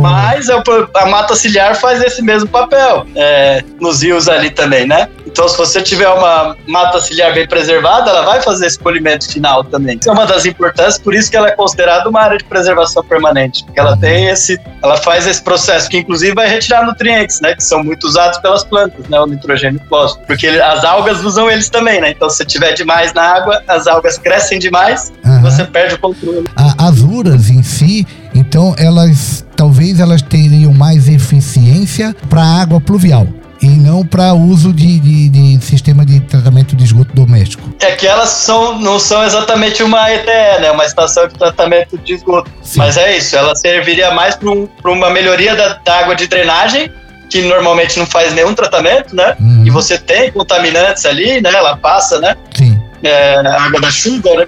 Mas 0.02 0.48
é 0.48 0.62
a 0.94 1.06
mata 1.06 1.34
ciliar 1.34 1.74
faz 1.74 2.02
esse 2.02 2.22
mesmo 2.22 2.48
papel 2.48 3.06
é, 3.14 3.62
nos 3.80 3.97
rios 4.02 4.28
ali 4.28 4.50
também, 4.50 4.86
né? 4.86 5.08
Então, 5.26 5.48
se 5.48 5.56
você 5.56 5.80
tiver 5.82 6.08
uma 6.08 6.56
mata 6.66 7.00
ciliar 7.00 7.32
bem 7.32 7.46
preservada, 7.46 8.10
ela 8.10 8.22
vai 8.22 8.42
fazer 8.42 8.66
esse 8.66 8.78
polimento 8.78 9.30
final 9.30 9.62
também. 9.62 9.98
Isso 9.98 10.08
é 10.08 10.12
uma 10.12 10.26
das 10.26 10.44
importâncias, 10.46 10.98
por 10.98 11.14
isso 11.14 11.30
que 11.30 11.36
ela 11.36 11.48
é 11.48 11.52
considerada 11.52 12.08
uma 12.08 12.20
área 12.20 12.38
de 12.38 12.44
preservação 12.44 13.04
permanente, 13.04 13.64
porque 13.64 13.78
ela 13.78 13.96
tem 13.96 14.28
esse, 14.28 14.58
ela 14.82 14.96
faz 14.96 15.26
esse 15.26 15.42
processo 15.42 15.88
que 15.88 15.98
inclusive 15.98 16.34
vai 16.34 16.48
retirar 16.48 16.84
nutrientes, 16.84 17.40
né, 17.40 17.54
que 17.54 17.62
são 17.62 17.84
muito 17.84 18.04
usados 18.04 18.38
pelas 18.38 18.64
plantas, 18.64 19.06
né, 19.08 19.20
o 19.20 19.26
nitrogênio 19.26 19.80
fósforo, 19.88 20.26
porque 20.26 20.46
ele, 20.46 20.60
as 20.60 20.84
algas 20.84 21.22
usam 21.22 21.50
eles 21.50 21.68
também, 21.68 22.00
né? 22.00 22.10
Então, 22.10 22.28
se 22.28 22.44
tiver 22.44 22.72
demais 22.72 23.12
na 23.12 23.22
água, 23.22 23.62
as 23.68 23.86
algas 23.86 24.18
crescem 24.18 24.58
demais, 24.58 25.12
uhum. 25.24 25.42
você 25.42 25.64
perde 25.64 25.94
o 25.94 25.98
controle. 25.98 26.48
as 26.78 27.00
uras 27.00 27.50
em 27.50 27.62
si, 27.62 28.06
então 28.34 28.74
elas 28.78 29.46
talvez 29.54 30.00
elas 30.00 30.22
teriam 30.22 30.72
mais 30.72 31.08
eficiência 31.08 32.14
para 32.28 32.42
a 32.42 32.62
água 32.62 32.80
pluvial 32.80 33.26
e 33.60 33.66
não 33.66 34.06
para 34.06 34.32
uso 34.34 34.72
de, 34.72 34.98
de, 35.00 35.28
de, 35.28 35.64
sistema 35.64 36.04
de 36.04 36.20
tratamento 36.20 36.76
de 36.76 36.84
esgoto 36.84 37.12
doméstico. 37.14 37.68
É 37.80 37.92
que 37.92 38.06
elas 38.06 38.30
são, 38.30 38.78
não 38.78 38.98
são 38.98 39.24
exatamente 39.24 39.82
uma 39.82 40.10
ETE, 40.12 40.60
né? 40.60 40.70
Uma 40.70 40.84
estação 40.84 41.26
de 41.26 41.34
tratamento 41.34 41.98
de 41.98 42.14
esgoto. 42.14 42.50
Sim. 42.62 42.78
Mas 42.78 42.96
é 42.96 43.16
isso, 43.16 43.36
ela 43.36 43.54
serviria 43.56 44.12
mais 44.12 44.36
para 44.36 44.50
um, 44.50 44.68
uma 44.84 45.10
melhoria 45.10 45.56
da, 45.56 45.74
da, 45.74 45.98
água 45.98 46.14
de 46.14 46.26
drenagem, 46.28 46.90
que 47.28 47.42
normalmente 47.42 47.98
não 47.98 48.06
faz 48.06 48.32
nenhum 48.32 48.54
tratamento, 48.54 49.14
né? 49.14 49.36
Uhum. 49.40 49.64
E 49.66 49.70
você 49.70 49.98
tem 49.98 50.30
contaminantes 50.30 51.04
ali, 51.04 51.40
né? 51.40 51.50
Ela 51.52 51.76
passa, 51.76 52.20
né? 52.20 52.36
Sim. 52.54 52.80
É, 53.02 53.36
a 53.36 53.64
água 53.64 53.80
da 53.80 53.90
chuva, 53.90 54.34
né? 54.36 54.46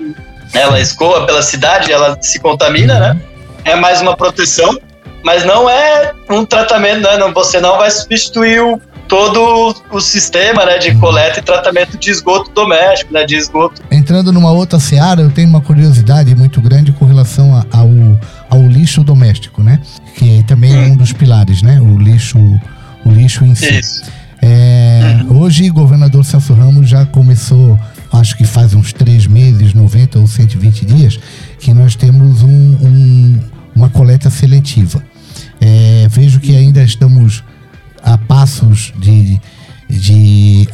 Ela 0.52 0.80
escoa 0.80 1.26
pela 1.26 1.42
cidade, 1.42 1.92
ela 1.92 2.16
se 2.20 2.38
contamina, 2.38 2.94
uhum. 2.94 3.00
né? 3.00 3.20
É 3.64 3.74
mais 3.74 4.00
uma 4.00 4.16
proteção 4.16 4.78
mas 5.22 5.44
não 5.44 5.68
é 5.68 6.12
um 6.30 6.44
tratamento, 6.44 7.02
né? 7.02 7.16
Não, 7.18 7.32
você 7.32 7.60
não 7.60 7.76
vai 7.76 7.90
substituir 7.90 8.60
o, 8.60 8.80
todo 9.10 9.74
o 9.90 10.00
sistema 10.00 10.64
né, 10.64 10.78
de 10.78 10.94
coleta 10.94 11.40
e 11.40 11.42
tratamento 11.42 11.98
de 11.98 12.10
esgoto 12.10 12.52
doméstico, 12.52 13.12
né, 13.12 13.26
de 13.26 13.34
esgoto. 13.34 13.82
Entrando 13.90 14.32
numa 14.32 14.52
outra 14.52 14.78
seara, 14.78 15.20
eu 15.20 15.30
tenho 15.32 15.48
uma 15.48 15.60
curiosidade 15.60 16.32
muito 16.36 16.60
grande 16.60 16.92
com 16.92 17.04
relação 17.04 17.52
ao, 17.72 17.90
ao 18.48 18.66
lixo 18.68 19.02
doméstico, 19.02 19.64
né? 19.64 19.80
Que 20.14 20.44
também 20.44 20.72
hum. 20.72 20.82
é 20.82 20.86
um 20.86 20.96
dos 20.96 21.12
pilares, 21.12 21.60
né? 21.60 21.80
O 21.80 21.98
lixo, 21.98 22.38
o 23.04 23.10
lixo 23.10 23.44
em 23.44 23.54
si. 23.56 23.80
É, 24.40 25.18
hum. 25.24 25.40
Hoje, 25.40 25.68
o 25.68 25.74
governador 25.74 26.24
Celso 26.24 26.54
Ramos 26.54 26.88
já 26.88 27.04
começou, 27.04 27.76
acho 28.12 28.36
que 28.36 28.44
faz 28.44 28.74
uns 28.74 28.92
três 28.92 29.26
meses, 29.26 29.74
90 29.74 30.20
ou 30.20 30.26
120 30.28 30.86
dias, 30.86 31.18
que 31.58 31.74
nós 31.74 31.96
temos 31.96 32.44
um, 32.44 32.48
um, 32.48 33.40
uma 33.74 33.88
coleta 33.88 34.30
seletiva. 34.30 35.02
É, 35.60 36.06
vejo 36.08 36.38
que 36.38 36.56
ainda 36.56 36.82
estamos 36.82 37.42
a 38.02 38.18
passos 38.18 38.92
de, 38.98 39.40
de 39.88 40.68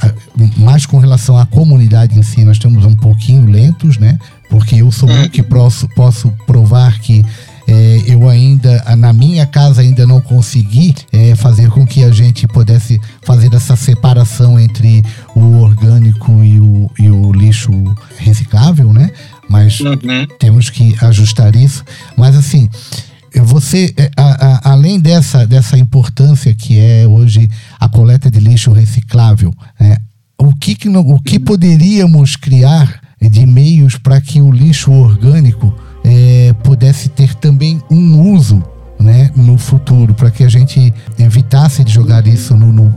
mais 0.57 0.87
com 0.87 0.99
relação 0.99 1.37
à 1.37 1.47
comunidade 1.47 2.19
em 2.19 2.23
si, 2.23 2.45
nós 2.45 2.57
estamos 2.57 2.85
um 2.85 2.97
pouquinho 2.97 3.47
lentos, 3.51 3.99
né? 3.99 4.19
Porque 4.49 4.77
eu 4.77 4.93
sou 4.93 5.11
um 5.11 5.29
que 5.29 5.43
posso, 5.43 5.89
posso 5.89 6.33
provar 6.47 6.99
que 7.01 7.25
é, 7.69 8.03
eu 8.07 8.29
ainda, 8.29 8.83
na 8.97 9.13
minha 9.13 9.45
casa, 9.45 9.81
ainda 9.81 10.07
não 10.07 10.21
consegui 10.21 10.95
é, 11.13 11.35
fazer 11.35 11.69
com 11.69 11.85
que 11.85 12.05
a 12.05 12.13
gente 12.13 12.47
pudesse 12.47 13.01
fazer 13.23 13.53
essa 13.53 13.75
separação 13.75 14.59
entre 14.59 15.05
o 15.35 15.59
orgânico 15.59 16.45
e 16.45 16.61
o, 16.61 16.89
e 16.97 17.11
o 17.11 17.33
lixo 17.33 17.73
reciclável, 18.19 18.93
né? 18.93 19.11
Mas 19.49 19.81
uhum. 19.81 20.27
temos 20.39 20.71
que 20.71 20.97
ajustar 21.01 21.57
isso. 21.57 21.85
Mas 22.17 22.37
assim, 22.37 22.69
você, 23.41 23.93
é, 23.97 24.11
a, 24.17 24.69
a, 24.69 24.73
além 24.73 24.99
dessa, 24.99 25.47
dessa 25.47 25.79
importância 25.79 26.55
que 26.55 26.79
é 26.79 27.07
hoje 27.07 27.49
a 27.79 27.89
coleta 27.89 28.31
de 28.31 28.41
lixo 28.41 28.73
reciclável, 28.73 29.53
é, 29.81 29.99
o, 30.39 30.55
que, 30.55 30.75
que, 30.75 30.89
o 30.89 31.19
que 31.21 31.39
poderíamos 31.39 32.37
criar 32.37 33.01
de 33.21 33.47
meios 33.47 33.97
para 33.97 34.21
que 34.21 34.41
o 34.41 34.51
lixo 34.51 34.93
orgânico 34.93 35.75
é, 36.05 36.55
pudesse 36.63 37.09
ter 37.09 37.35
também 37.35 37.83
um 37.91 38.33
uso 38.33 38.63
né, 38.99 39.31
no 39.37 39.59
futuro, 39.59 40.15
para 40.15 40.31
que 40.31 40.45
a 40.45 40.49
gente 40.49 40.93
evitasse 41.19 41.85
de 41.85 41.93
jogar 41.93 42.27
isso 42.27 42.57
no, 42.57 42.73
no, 42.73 42.95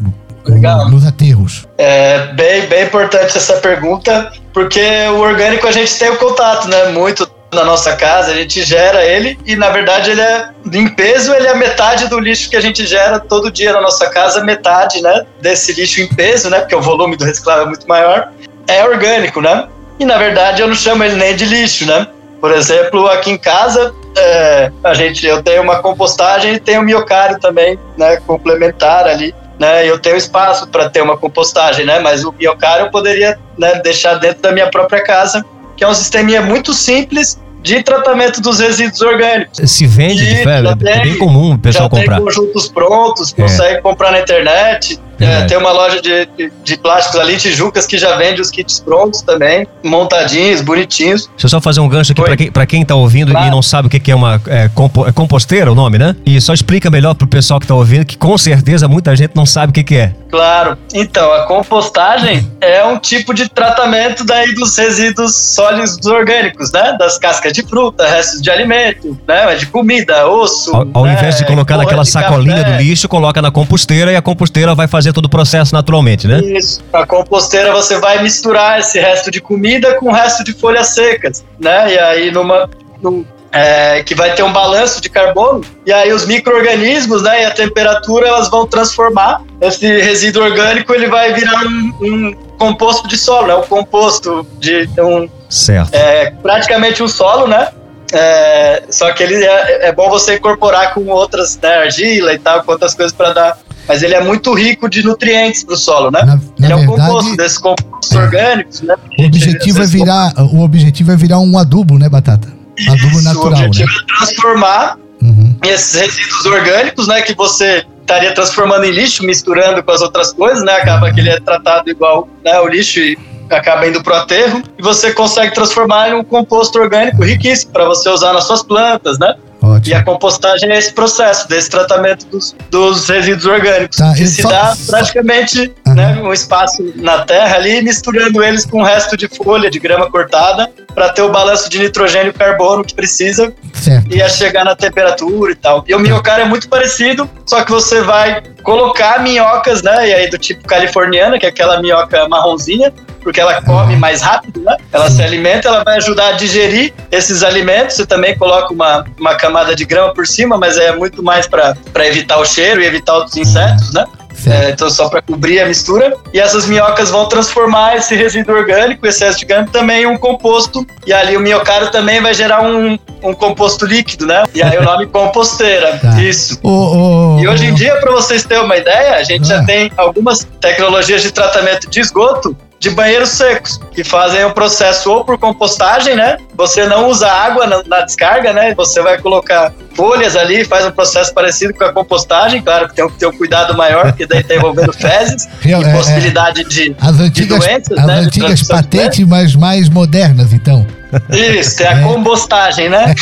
no, 0.48 0.90
nos 0.90 1.06
aterros? 1.06 1.68
É 1.78 2.34
bem, 2.34 2.68
bem 2.68 2.86
importante 2.86 3.38
essa 3.38 3.54
pergunta, 3.58 4.32
porque 4.54 4.82
o 5.14 5.20
orgânico 5.20 5.68
a 5.68 5.72
gente 5.72 5.94
tem 5.98 6.10
o 6.10 6.18
contato, 6.18 6.68
né? 6.68 6.92
Muito 6.92 7.30
na 7.52 7.64
nossa 7.64 7.96
casa, 7.96 8.32
a 8.32 8.36
gente 8.36 8.62
gera 8.62 9.04
ele 9.04 9.40
e 9.46 9.56
na 9.56 9.70
verdade 9.70 10.12
ele 10.12 10.22
é 10.22 10.50
em 10.72 10.88
peso, 10.88 11.34
ele 11.34 11.48
é 11.48 11.56
metade 11.56 12.08
do 12.08 12.20
lixo 12.20 12.50
que 12.50 12.56
a 12.56 12.62
gente 12.62 12.86
gera 12.86 13.20
todo 13.20 13.52
dia 13.52 13.74
na 13.74 13.82
nossa 13.82 14.10
casa, 14.10 14.44
metade, 14.44 15.02
né, 15.02 15.26
desse 15.42 15.74
lixo 15.74 16.02
em 16.02 16.08
peso, 16.08 16.50
né, 16.50 16.60
porque 16.60 16.76
o 16.76 16.82
volume 16.82 17.16
do 17.16 17.26
reciclável 17.26 17.64
é 17.64 17.68
muito 17.68 17.88
maior, 17.88 18.32
é 18.68 18.86
orgânico, 18.86 19.42
né? 19.42 19.68
E 20.00 20.06
na 20.06 20.18
verdade 20.18 20.62
eu 20.62 20.68
não 20.68 20.76
chamo 20.76 21.04
ele 21.04 21.16
nem 21.16 21.36
de 21.36 21.46
lixo, 21.46 21.86
né? 21.86 22.08
Por 22.40 22.52
exemplo, 22.52 23.08
aqui 23.08 23.32
em 23.32 23.38
casa, 23.38 23.94
é, 24.16 24.72
a 24.84 24.94
gente, 24.94 25.26
eu 25.26 25.44
tenho 25.44 25.62
uma 25.62 25.82
compostagem 25.82 26.54
e 26.54 26.60
tenho 26.60 26.82
um 26.82 26.86
miocário 26.86 27.40
também, 27.40 27.78
né, 27.98 28.18
complementar 28.26 29.08
ali, 29.08 29.36
né, 29.60 29.86
eu 29.86 30.00
tenho 30.00 30.16
espaço 30.16 30.68
para 30.68 30.90
ter 30.90 31.02
uma 31.02 31.18
compostagem, 31.18 31.86
né, 31.86 32.00
mas 32.00 32.24
o 32.24 32.32
miocário 32.32 32.86
eu 32.86 32.92
poderia 32.92 33.38
né, 33.58 33.82
deixar 33.84 34.14
dentro 34.16 34.42
da 34.42 34.52
minha 34.54 34.70
própria 34.70 35.04
casa, 35.04 35.44
que 35.80 35.86
é 35.86 35.88
um 35.88 35.94
sisteminha 35.94 36.42
muito 36.42 36.74
simples 36.74 37.40
de 37.64 37.82
tratamento 37.82 38.42
dos 38.42 38.60
resíduos 38.60 39.00
orgânicos. 39.00 39.72
Se 39.72 39.88
vende, 39.88 40.28
de 40.28 40.44
fé, 40.44 40.60
é 40.60 41.04
bem 41.04 41.18
comum 41.18 41.54
o 41.54 41.58
pessoal 41.58 41.86
já 41.86 41.90
comprar. 41.90 42.16
Tem 42.18 42.26
conjuntos 42.26 42.68
prontos, 42.68 43.32
é. 43.32 43.42
consegue 43.42 43.82
comprar 43.82 44.12
na 44.12 44.20
internet. 44.20 45.00
É, 45.20 45.46
tem 45.46 45.58
uma 45.58 45.72
loja 45.72 46.02
de, 46.02 46.26
de, 46.38 46.52
de, 46.64 46.78
plásticos 46.78 47.20
ali, 47.20 47.38
Tijucas, 47.38 47.86
que 47.86 47.98
já 47.98 48.16
vende 48.16 48.42
os 48.42 48.50
kits 48.50 48.80
prontos 48.80 49.22
também, 49.22 49.68
montadinhos, 49.84 50.62
bonitinhos. 50.62 51.28
Deixa 51.28 51.46
eu 51.46 51.50
só 51.50 51.62
fazer 51.62 51.80
um 51.80 51.90
gancho 51.90 52.12
aqui 52.12 52.22
para 52.22 52.38
quem, 52.38 52.52
pra 52.52 52.66
quem 52.66 52.86
tá 52.86 52.96
ouvindo 52.96 53.32
claro. 53.32 53.48
e 53.48 53.50
não 53.50 53.62
sabe 53.62 53.88
o 53.88 53.92
que, 53.92 54.00
que 54.00 54.12
é 54.12 54.16
uma 54.16 54.42
é, 54.48 54.70
compo, 54.70 55.08
é 55.08 55.12
composteira, 55.12 55.72
o 55.72 55.76
nome, 55.76 55.98
né? 55.98 56.16
E 56.26 56.40
só 56.40 56.54
explica 56.54 56.90
melhor 56.90 57.14
pro 57.16 57.28
pessoal 57.28 57.60
que 57.60 57.68
tá 57.68 57.76
ouvindo, 57.76 58.06
que 58.06 58.18
com 58.18 58.38
certeza 58.38 58.88
muita 58.88 59.16
gente 59.16 59.32
não 59.36 59.46
sabe 59.46 59.72
o 59.72 59.74
que, 59.74 59.84
que 59.84 59.96
é. 59.96 60.14
Claro. 60.30 60.78
Então, 60.94 61.34
a 61.34 61.46
compostagem 61.46 62.50
é 62.62 62.84
um 62.86 62.98
tipo 62.98 63.34
de 63.34 63.50
tratamento 63.50 64.24
daí 64.24 64.54
dos 64.54 64.78
resíduos 64.78 65.36
sólidos 65.36 66.06
orgânicos, 66.06 66.72
né? 66.72 66.96
Das 66.98 67.18
cascas 67.18 67.52
de 67.54 67.64
fruta, 67.64 68.08
restos 68.08 68.42
de 68.42 68.50
alimento, 68.50 69.18
né? 69.28 69.56
De 69.56 69.66
comida, 69.66 70.28
osso. 70.28 70.76
Ao, 70.76 70.88
ao 70.94 71.06
né? 71.06 71.14
invés 71.14 71.38
de 71.38 71.46
colocar 71.46 71.78
naquela 71.78 72.06
sacolinha 72.06 72.64
café. 72.64 72.78
do 72.78 72.84
lixo, 72.84 73.08
coloca 73.08 73.42
na 73.42 73.52
composteira 73.52 74.12
e 74.12 74.16
a 74.16 74.22
composteira 74.22 74.76
vai 74.76 74.88
fazer 74.88 75.09
todo 75.14 75.26
o 75.26 75.30
processo 75.30 75.74
naturalmente, 75.74 76.28
né? 76.28 76.40
Isso. 76.42 76.82
A 76.92 77.06
composteira 77.06 77.72
você 77.72 78.00
vai 78.00 78.22
misturar 78.22 78.80
esse 78.80 79.00
resto 79.00 79.32
de 79.32 79.42
comida 79.42 79.96
com 79.96 80.10
o 80.10 80.12
resto 80.12 80.44
de 80.44 80.54
folhas 80.54 80.88
secas, 80.88 81.44
né? 81.60 81.94
E 81.94 82.00
aí 82.00 82.32
numa 82.32 82.70
num, 83.02 83.26
é, 83.52 84.04
que 84.04 84.14
vai 84.14 84.34
ter 84.36 84.44
um 84.44 84.52
balanço 84.52 85.02
de 85.02 85.10
carbono 85.10 85.62
e 85.86 85.92
aí 85.92 86.14
os 86.14 86.26
micro-organismos 86.26 87.24
né, 87.24 87.44
e 87.44 87.46
a 87.46 87.52
temperatura 87.52 88.28
elas 88.28 88.50
vão 88.50 88.68
transformar 88.68 89.42
esse 89.60 89.88
resíduo 90.02 90.44
orgânico 90.44 90.94
ele 90.94 91.08
vai 91.08 91.34
virar 91.34 91.66
um, 91.66 91.94
um 92.02 92.34
composto 92.58 93.08
de 93.08 93.18
solo, 93.18 93.48
né, 93.48 93.56
um 93.56 93.64
composto 93.64 94.46
de 94.60 94.88
um 95.00 95.28
certo. 95.50 95.94
É, 95.96 96.32
praticamente 96.32 97.02
um 97.02 97.08
solo, 97.08 97.48
né? 97.48 97.70
É, 98.12 98.84
só 98.90 99.12
que 99.12 99.22
ele 99.22 99.44
é, 99.44 99.88
é, 99.88 99.92
bom 99.92 100.10
você 100.10 100.36
incorporar 100.36 100.94
com 100.94 101.06
outras 101.08 101.60
né, 101.60 101.78
argila 101.78 102.34
e 102.34 102.40
tal, 102.40 102.64
com 102.64 102.72
outras 102.72 102.96
coisas 102.96 103.14
para 103.14 103.34
dar 103.34 103.60
mas 103.90 104.04
ele 104.04 104.14
é 104.14 104.24
muito 104.24 104.54
rico 104.54 104.88
de 104.88 105.02
nutrientes 105.02 105.64
para 105.64 105.74
o 105.74 105.78
solo, 105.78 106.12
né? 106.12 106.22
Na, 106.22 106.36
na 106.36 106.42
ele 106.60 106.74
é 106.74 106.76
um 106.76 106.86
composto 106.86 107.36
desses 107.36 107.58
compostos 107.58 108.12
é. 108.12 108.20
orgânicos, 108.20 108.82
né? 108.82 108.96
O 109.18 109.24
objetivo 109.24 109.82
é 109.82 109.86
virar, 109.88 110.34
o 110.38 110.62
objetivo 110.62 111.12
é 111.12 111.16
virar 111.16 111.40
um 111.40 111.58
adubo, 111.58 111.98
né, 111.98 112.08
batata? 112.08 112.48
Adubo 112.88 113.18
Isso, 113.18 113.24
natural, 113.24 113.62
o 113.62 113.66
objetivo 113.66 113.90
né? 113.90 114.04
é 114.04 114.16
transformar 114.16 114.98
uhum. 115.20 115.56
esses 115.64 116.00
resíduos 116.00 116.46
orgânicos, 116.46 117.08
né, 117.08 117.24
que 117.24 117.34
você 117.34 117.84
estaria 118.02 118.32
transformando 118.32 118.86
em 118.86 118.92
lixo, 118.92 119.26
misturando 119.26 119.82
com 119.82 119.92
as 119.92 120.02
outras 120.02 120.32
coisas, 120.34 120.64
né? 120.64 120.74
Acaba 120.74 121.08
uhum. 121.08 121.14
que 121.16 121.20
ele 121.22 121.30
é 121.30 121.40
tratado 121.40 121.90
igual 121.90 122.30
né, 122.46 122.60
o 122.60 122.68
lixo 122.68 123.00
e 123.00 123.18
acaba 123.50 123.88
indo 123.88 124.04
para 124.04 124.14
o 124.14 124.18
aterro 124.18 124.62
e 124.78 124.84
você 124.84 125.12
consegue 125.12 125.56
transformar 125.56 126.10
em 126.10 126.14
um 126.14 126.24
composto 126.24 126.78
orgânico 126.78 127.24
riquíssimo 127.24 127.74
para 127.74 127.86
você 127.86 128.08
usar 128.08 128.34
nas 128.34 128.44
suas 128.44 128.62
plantas, 128.62 129.18
né? 129.18 129.34
Ótimo. 129.62 129.94
E 129.94 129.98
a 129.98 130.04
compostagem 130.04 130.72
é 130.72 130.78
esse 130.78 130.94
processo, 130.94 131.48
desse 131.48 131.70
tratamento 131.70 132.26
dos, 132.28 132.56
dos 132.70 133.08
resíduos 133.10 133.46
orgânicos, 133.46 133.98
tá, 133.98 134.14
que 134.14 134.26
se 134.26 134.42
só, 134.42 134.50
dá 134.50 134.74
praticamente 134.88 135.72
né, 135.86 136.20
um 136.22 136.32
espaço 136.32 136.94
na 136.96 137.20
terra 137.20 137.58
ali, 137.58 137.82
misturando 137.82 138.42
eles 138.42 138.66
com 138.66 138.82
o 138.82 138.84
resto 138.84 139.18
de 139.18 139.28
folha, 139.28 139.70
de 139.70 139.80
grama 139.80 140.10
cortada, 140.10 140.72
para 140.94 141.10
ter 141.10 141.22
o 141.22 141.32
balanço 141.32 141.70
de 141.70 141.80
nitrogênio 141.80 142.30
e 142.30 142.34
carbono 142.34 142.84
que 142.84 142.94
precisa 142.94 143.54
certo. 143.74 144.14
e 144.14 144.22
a 144.22 144.30
chegar 144.30 144.64
na 144.64 144.76
temperatura 144.76 145.52
e 145.52 145.56
tal. 145.56 145.84
E 145.88 145.94
o 145.94 146.00
minhocário 146.00 146.44
é 146.44 146.48
muito 146.48 146.70
parecido, 146.70 147.30
só 147.46 147.64
que 147.64 147.72
você 147.72 148.02
vai 148.02 148.42
colocar 148.64 149.22
minhocas, 149.22 149.84
né, 149.84 150.10
e 150.10 150.14
aí 150.14 150.30
do 150.30 150.38
tipo 150.38 150.66
californiana, 150.66 151.38
que 151.38 151.46
é 151.46 151.50
aquela 151.50 151.82
minhoca 151.82 152.28
marronzinha, 152.30 152.94
porque 153.22 153.40
ela 153.40 153.62
come 153.62 153.96
mais 153.96 154.22
rápido, 154.22 154.62
né? 154.62 154.78
Ela 154.92 155.10
se 155.10 155.22
alimenta, 155.22 155.68
ela 155.68 155.84
vai 155.84 155.98
ajudar 155.98 156.30
a 156.30 156.32
digerir 156.34 156.94
esses 157.12 157.44
alimentos. 157.44 157.96
Você 157.96 158.06
também 158.06 158.38
coloca 158.38 158.74
uma, 158.74 159.06
uma 159.20 159.36
camada 159.36 159.76
de 159.76 159.86
grama 159.86 160.14
por 160.14 160.26
cima, 160.26 160.58
mas 160.58 160.78
é 160.78 160.96
muito 160.96 161.24
mais 161.24 161.48
para 161.48 161.76
evitar 162.06 162.38
o 162.38 162.46
cheiro 162.46 162.82
e 162.82 162.86
evitar 162.86 163.18
os 163.18 163.36
insetos, 163.36 163.94
né? 163.94 164.06
É, 164.48 164.70
então, 164.70 164.90
só 164.90 165.10
para 165.10 165.22
cobrir 165.22 165.60
a 165.60 165.66
mistura. 165.66 166.16
E 166.34 166.40
essas 166.40 166.66
minhocas 166.66 167.10
vão 167.10 167.28
transformar 167.28 167.98
esse 167.98 168.16
resíduo 168.16 168.56
orgânico, 168.56 169.06
excesso 169.06 169.40
de 169.40 169.46
grama, 169.46 169.68
também 169.68 170.04
em 170.04 170.06
um 170.06 170.18
composto. 170.18 170.86
E 171.06 171.12
ali 171.12 171.36
o 171.36 171.40
miocário 171.40 171.92
também 171.92 172.22
vai 172.22 172.34
gerar 172.34 172.62
um, 172.62 172.98
um 173.24 173.34
composto 173.34 173.86
líquido, 173.86 174.26
né? 174.26 174.44
E 174.54 174.62
aí 174.62 174.78
o 174.78 174.84
nome 174.84 175.08
composteira. 175.12 175.98
Tá. 175.98 176.22
Isso. 176.22 176.60
Oh, 176.64 177.38
oh, 177.38 177.40
e 177.40 177.48
hoje 177.48 177.66
em 177.66 177.74
dia, 177.74 177.96
para 177.98 178.12
vocês 178.12 178.46
terem 178.46 178.64
uma 178.64 178.78
ideia, 178.78 179.16
a 179.16 179.24
gente 179.24 179.48
já 179.48 179.60
ah. 179.60 179.66
tem 179.66 179.92
algumas 179.98 180.48
tecnologias 180.62 181.22
de 181.22 181.32
tratamento 181.32 181.90
de 181.90 182.00
esgoto 182.00 182.56
de 182.80 182.90
banheiros 182.90 183.30
secos, 183.30 183.80
que 183.94 184.04
fazem 184.04 184.44
o 184.46 184.54
processo 184.54 185.12
ou 185.12 185.26
por 185.26 185.38
compostagem, 185.38 186.16
né? 186.16 186.38
Você 186.56 186.88
não 186.88 187.10
usa 187.10 187.28
água 187.28 187.68
na, 187.68 187.84
na, 187.84 188.02
descarga, 188.02 188.54
né? 188.54 188.74
Você 188.76 189.02
vai 189.02 189.20
colocar 189.20 189.74
folhas 189.94 190.36
ali, 190.38 190.64
faz 190.64 190.86
um 190.86 190.92
processo 190.92 191.34
parecido 191.34 191.74
com 191.74 191.84
a 191.84 191.92
compostagem, 191.92 192.62
claro 192.62 192.88
que 192.88 192.96
tem 192.96 193.08
que 193.10 193.18
ter 193.18 193.28
um 193.28 193.38
cuidado 193.38 193.76
maior, 193.76 194.06
porque 194.06 194.26
daí 194.26 194.44
tá 194.44 194.56
envolvendo 194.56 194.94
fezes 194.94 195.48
e 195.66 195.74
é, 195.74 195.94
possibilidade 195.94 196.62
é, 196.62 196.64
de, 196.64 196.96
as 197.00 197.20
antigas, 197.20 197.60
de 197.60 197.68
doenças, 197.68 197.98
as 197.98 198.06
né? 198.06 198.20
antigas 198.20 198.64
patentes, 198.64 199.28
mas 199.28 199.56
mais 199.56 199.90
modernas, 199.90 200.54
então. 200.54 200.86
Isso, 201.32 201.84
é 201.84 201.88
a 201.88 202.02
compostagem, 202.02 202.90
né? 202.90 203.14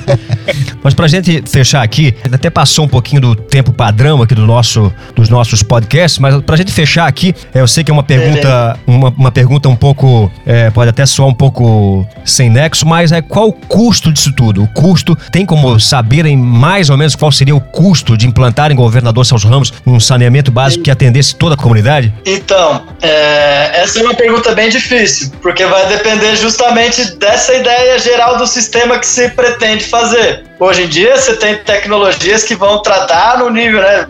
Mas 0.82 0.92
pra 0.92 1.08
gente 1.08 1.42
fechar 1.46 1.82
aqui, 1.82 2.14
até 2.30 2.50
passou 2.50 2.84
um 2.84 2.88
pouquinho 2.88 3.20
do 3.20 3.34
tempo 3.34 3.72
padrão 3.72 4.20
aqui 4.20 4.34
do 4.34 4.46
nosso, 4.46 4.92
dos 5.16 5.30
nossos 5.30 5.62
podcasts, 5.62 6.18
mas 6.18 6.38
pra 6.42 6.56
gente 6.56 6.70
fechar 6.70 7.06
aqui, 7.06 7.34
é, 7.54 7.60
eu 7.60 7.66
sei 7.66 7.82
que 7.82 7.90
é 7.90 7.94
uma 7.94 8.02
pergunta, 8.02 8.78
uma, 8.86 9.08
uma 9.08 9.32
pergunta 9.32 9.68
um 9.68 9.76
pouco, 9.76 10.30
é, 10.44 10.70
pode 10.70 10.90
até 10.90 11.06
soar 11.06 11.28
um 11.28 11.34
pouco 11.34 12.06
sem 12.24 12.50
nexo, 12.50 12.86
mas 12.86 13.12
é 13.12 13.22
qual 13.22 13.48
o 13.48 13.52
custo 13.52 14.12
disso 14.12 14.32
tudo? 14.36 14.62
O 14.62 14.68
custo, 14.68 15.16
tem 15.32 15.46
como 15.46 15.80
saberem 15.80 16.36
mais 16.36 16.90
ou 16.90 16.98
menos 16.98 17.16
qual 17.16 17.32
seria 17.32 17.56
o 17.56 17.60
custo 17.60 18.16
de 18.16 18.26
implantar 18.26 18.70
em 18.70 18.76
Governador 18.76 19.24
Celso 19.24 19.48
Ramos 19.48 19.72
um 19.86 19.98
saneamento 19.98 20.50
básico 20.50 20.84
que 20.84 20.90
atendesse 20.90 21.34
toda 21.34 21.54
a 21.54 21.58
comunidade? 21.58 22.12
Então, 22.26 22.82
é, 23.00 23.80
essa 23.80 24.00
é 24.00 24.02
uma 24.02 24.14
pergunta 24.14 24.54
bem 24.54 24.68
difícil, 24.68 25.32
porque 25.40 25.64
vai 25.64 25.86
depender 25.88 26.36
justamente 26.36 27.13
dessa 27.18 27.54
ideia 27.54 27.98
geral 27.98 28.36
do 28.36 28.46
sistema 28.46 28.98
que 28.98 29.06
se 29.06 29.28
pretende 29.30 29.84
fazer. 29.84 30.44
Hoje 30.58 30.84
em 30.84 30.88
dia 30.88 31.16
você 31.16 31.34
tem 31.36 31.56
tecnologias 31.58 32.44
que 32.44 32.54
vão 32.54 32.80
tratar 32.82 33.38
no 33.38 33.50
nível, 33.50 33.80
né? 33.80 34.06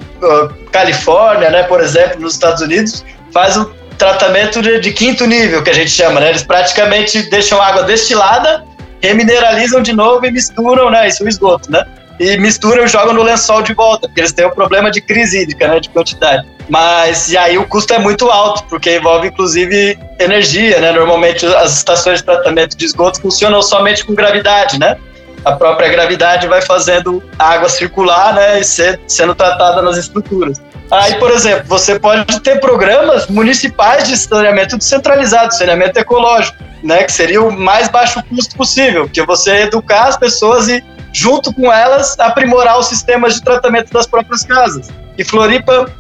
Califórnia, 0.71 1.51
né, 1.51 1.63
por 1.65 1.81
exemplo, 1.81 2.21
nos 2.21 2.35
Estados 2.35 2.63
Unidos, 2.63 3.05
faz 3.33 3.57
um 3.57 3.67
tratamento 3.99 4.61
de, 4.61 4.81
de 4.81 4.93
quinto 4.93 5.27
nível, 5.27 5.63
que 5.63 5.71
a 5.71 5.75
gente 5.75 5.91
chama, 5.91 6.21
né? 6.21 6.31
Eles 6.31 6.43
praticamente 6.43 7.23
deixam 7.31 7.61
água 7.61 7.83
destilada, 7.85 8.65
remineralizam 9.01 9.83
de 9.83 9.93
novo 9.93 10.25
e 10.27 10.31
misturam, 10.31 10.91
né? 10.91 11.09
Isso 11.09 11.23
é 11.23 11.27
o 11.27 11.29
esgoto, 11.29 11.71
né? 11.71 11.85
E 12.19 12.37
misturam 12.39 12.85
e 12.85 12.89
jogam 12.89 13.13
no 13.13 13.23
lençol 13.23 13.63
de 13.63 13.75
volta, 13.75 14.09
porque 14.09 14.21
eles 14.21 14.33
têm 14.33 14.47
um 14.47 14.51
problema 14.51 14.91
de 14.91 15.01
crise 15.01 15.43
hídrica, 15.43 15.69
né? 15.69 15.81
De 15.81 15.89
quantidade. 15.89 16.47
Mas 16.69 17.31
e 17.31 17.37
aí 17.37 17.59
o 17.59 17.67
custo 17.67 17.93
é 17.93 17.99
muito 17.99 18.31
alto, 18.31 18.65
porque 18.65 18.97
envolve 18.97 19.29
inclusive 19.29 19.99
energia, 20.19 20.81
né? 20.81 20.93
Normalmente 20.93 21.45
as 21.47 21.77
estações 21.77 22.21
de 22.21 22.25
tratamento 22.25 22.77
de 22.77 22.85
esgoto 22.85 23.21
funcionam 23.21 23.61
somente 23.63 24.05
com 24.05 24.15
gravidade, 24.15 24.79
né? 24.79 24.97
A 25.45 25.53
própria 25.53 25.91
gravidade 25.91 26.47
vai 26.47 26.63
fazendo 26.63 27.23
a 27.39 27.51
água 27.51 27.69
circular, 27.69 28.35
né? 28.35 28.61
E 28.61 28.65
ser, 28.65 28.99
sendo 29.07 29.35
tratada 29.35 29.83
nas 29.83 29.99
estruturas. 29.99 30.61
Aí, 30.91 31.15
por 31.17 31.31
exemplo, 31.31 31.65
você 31.67 31.99
pode 31.99 32.41
ter 32.41 32.61
programas 32.61 33.27
municipais 33.27 34.07
de 34.09 34.17
saneamento 34.17 34.79
descentralizado, 34.79 35.55
saneamento 35.55 35.99
ecológico, 35.99 36.57
né? 36.83 37.05
Que 37.05 37.13
seria 37.13 37.43
o 37.43 37.53
mais 37.53 37.89
baixo 37.89 38.23
custo 38.25 38.57
possível, 38.57 39.09
que 39.09 39.23
você 39.23 39.63
educar 39.63 40.09
as 40.09 40.17
pessoas 40.17 40.69
e 40.69 40.83
junto 41.13 41.53
com 41.53 41.71
elas 41.73 42.19
aprimorar 42.19 42.79
os 42.79 42.87
sistemas 42.87 43.35
de 43.35 43.43
tratamento 43.43 43.93
das 43.93 44.07
próprias 44.07 44.45
casas. 44.45 44.89
E 45.17 45.25
Floripa 45.25 45.91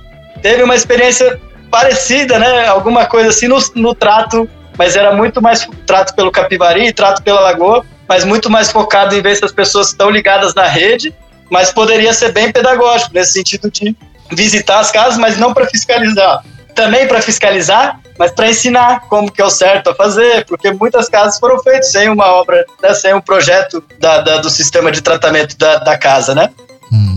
teve 0.42 0.62
uma 0.62 0.75
experiência 0.75 1.40
parecida, 1.70 2.38
né? 2.38 2.66
Alguma 2.66 3.07
coisa 3.07 3.31
assim 3.31 3.49
no, 3.49 3.59
no 3.75 3.94
trato, 3.94 4.49
mas 4.79 4.97
era 4.97 5.14
muito 5.14 5.42
mais 5.42 5.68
trato 5.87 6.14
pelo 6.14 6.31
Capivari, 6.31 6.92
trato 6.92 7.23
pela 7.23 7.40
Lagoa, 7.40 7.85
mas 8.09 8.25
muito 8.25 8.51
mais 8.51 8.70
focado 8.70 9.14
em 9.14 9.23
ver 9.23 9.37
se 9.37 9.44
as 9.44 9.53
pessoas 9.53 9.88
estão 9.88 10.11
ligadas 10.11 10.55
na 10.55 10.66
rede, 10.66 11.14
mas 11.51 11.73
poderia 11.73 12.12
ser 12.12 12.33
bem 12.33 12.53
pedagógico 12.53 13.12
nesse 13.14 13.33
sentido 13.33 13.70
de 13.70 13.97
visitar 14.33 14.81
as 14.81 14.90
casas, 14.90 15.18
mas 15.18 15.37
não 15.38 15.53
para 15.53 15.66
fiscalizar. 15.66 16.42
também 16.75 17.07
para 17.07 17.23
fiscalizar, 17.23 18.01
mas 18.18 18.33
para 18.33 18.49
ensinar 18.51 19.03
como 19.09 19.31
que 19.31 19.40
é 19.40 19.44
o 19.44 19.51
certo 19.51 19.90
a 19.90 19.94
fazer, 19.94 20.44
porque 20.44 20.73
muitas 20.73 21.09
casas 21.09 21.38
foram 21.38 21.62
feitas 21.62 21.92
sem 21.92 22.09
uma 22.09 22.27
obra, 22.27 22.64
né, 22.83 22.92
sem 22.94 23.14
um 23.14 23.20
projeto 23.20 23.83
da, 24.01 24.20
da, 24.20 24.38
do 24.38 24.51
sistema 24.51 24.90
de 24.90 25.01
tratamento 25.01 25.57
da, 25.57 25.77
da 25.77 25.97
casa, 25.97 26.35
né? 26.35 26.51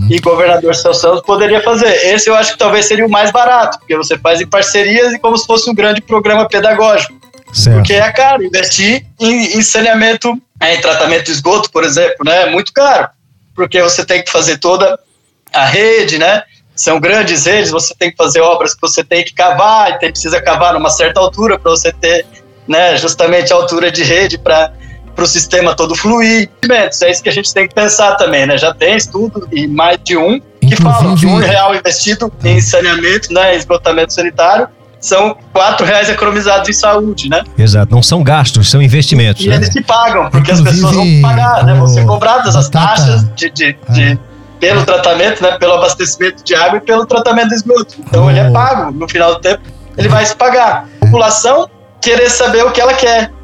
E 0.08 0.18
governador 0.20 0.74
Celso 0.74 1.00
Santos 1.00 1.22
poderia 1.22 1.60
fazer. 1.60 1.92
Esse 2.14 2.30
eu 2.30 2.34
acho 2.34 2.52
que 2.52 2.58
talvez 2.58 2.86
seria 2.86 3.06
o 3.06 3.10
mais 3.10 3.30
barato, 3.30 3.78
porque 3.78 3.96
você 3.96 4.16
faz 4.16 4.40
em 4.40 4.46
parcerias 4.46 5.12
e 5.12 5.18
como 5.18 5.36
se 5.36 5.46
fosse 5.46 5.68
um 5.68 5.74
grande 5.74 6.00
programa 6.00 6.48
pedagógico. 6.48 7.14
Certo. 7.52 7.76
Porque 7.76 7.94
é 7.94 8.12
caro 8.12 8.42
investir 8.42 9.06
em, 9.20 9.58
em 9.58 9.62
saneamento, 9.62 10.40
em 10.62 10.80
tratamento 10.80 11.24
de 11.24 11.32
esgoto, 11.32 11.70
por 11.70 11.84
exemplo, 11.84 12.24
né? 12.24 12.42
É 12.42 12.50
muito 12.50 12.72
caro, 12.72 13.08
porque 13.54 13.80
você 13.82 14.04
tem 14.04 14.22
que 14.22 14.30
fazer 14.30 14.58
toda 14.58 14.98
a 15.52 15.64
rede, 15.64 16.18
né? 16.18 16.42
São 16.74 17.00
grandes 17.00 17.46
redes, 17.46 17.70
você 17.70 17.94
tem 17.94 18.10
que 18.10 18.16
fazer 18.16 18.40
obras 18.40 18.74
que 18.74 18.80
você 18.80 19.02
tem 19.02 19.24
que 19.24 19.34
cavar, 19.34 19.90
e 19.90 19.98
tem, 19.98 20.10
precisa 20.10 20.40
cavar 20.40 20.74
numa 20.74 20.90
certa 20.90 21.20
altura 21.20 21.58
para 21.58 21.70
você 21.70 21.92
ter, 21.92 22.24
né, 22.68 22.96
justamente 22.96 23.52
a 23.52 23.56
altura 23.56 23.90
de 23.90 24.04
rede 24.04 24.38
para 24.38 24.72
para 25.18 25.24
o 25.24 25.26
sistema 25.26 25.74
todo 25.74 25.96
fluir. 25.96 26.48
É 26.70 27.10
isso 27.10 27.20
que 27.20 27.28
a 27.28 27.32
gente 27.32 27.52
tem 27.52 27.66
que 27.66 27.74
pensar 27.74 28.14
também, 28.14 28.46
né? 28.46 28.56
Já 28.56 28.72
tem 28.72 28.94
estudo 28.94 29.48
e 29.50 29.66
mais 29.66 29.98
de 30.04 30.16
um 30.16 30.40
que 30.60 30.76
falam 30.76 31.16
que 31.16 31.26
um 31.26 31.38
real 31.38 31.74
investido 31.74 32.32
em 32.44 32.60
saneamento, 32.60 33.32
né, 33.32 33.56
esgotamento 33.56 34.12
sanitário, 34.12 34.68
são 35.00 35.36
quatro 35.52 35.84
reais 35.84 36.08
economizados 36.08 36.68
em 36.68 36.72
saúde, 36.72 37.28
né? 37.28 37.42
Exato, 37.58 37.92
não 37.92 38.00
são 38.00 38.22
gastos, 38.22 38.70
são 38.70 38.80
investimentos. 38.80 39.44
E 39.44 39.48
né? 39.48 39.56
eles 39.56 39.72
se 39.72 39.82
pagam, 39.82 40.30
porque 40.30 40.52
Inclusive, 40.52 40.68
as 40.68 40.74
pessoas 40.76 40.94
vão 40.94 41.22
pagar, 41.22 41.64
né? 41.64 41.74
Vão 41.74 41.88
ser 41.88 42.06
cobradas 42.06 42.54
as 42.54 42.68
taxas 42.68 43.24
de, 43.34 43.50
de, 43.50 43.76
de 43.88 44.12
ah. 44.12 44.18
pelo 44.60 44.84
tratamento, 44.84 45.42
né? 45.42 45.58
Pelo 45.58 45.74
abastecimento 45.74 46.44
de 46.44 46.54
água 46.54 46.78
e 46.78 46.80
pelo 46.80 47.04
tratamento 47.06 47.48
do 47.48 47.54
esgoto. 47.54 47.96
Então 47.98 48.26
oh. 48.26 48.30
ele 48.30 48.38
é 48.38 48.50
pago, 48.52 48.92
no 48.92 49.08
final 49.08 49.34
do 49.34 49.40
tempo 49.40 49.62
ele 49.96 50.08
vai 50.08 50.24
se 50.24 50.36
pagar. 50.36 50.86
A 51.00 51.06
população 51.06 51.68
querer 52.00 52.30
saber 52.30 52.64
o 52.64 52.70
que 52.70 52.80
ela 52.80 52.94
quer, 52.94 53.24
é 53.24 53.37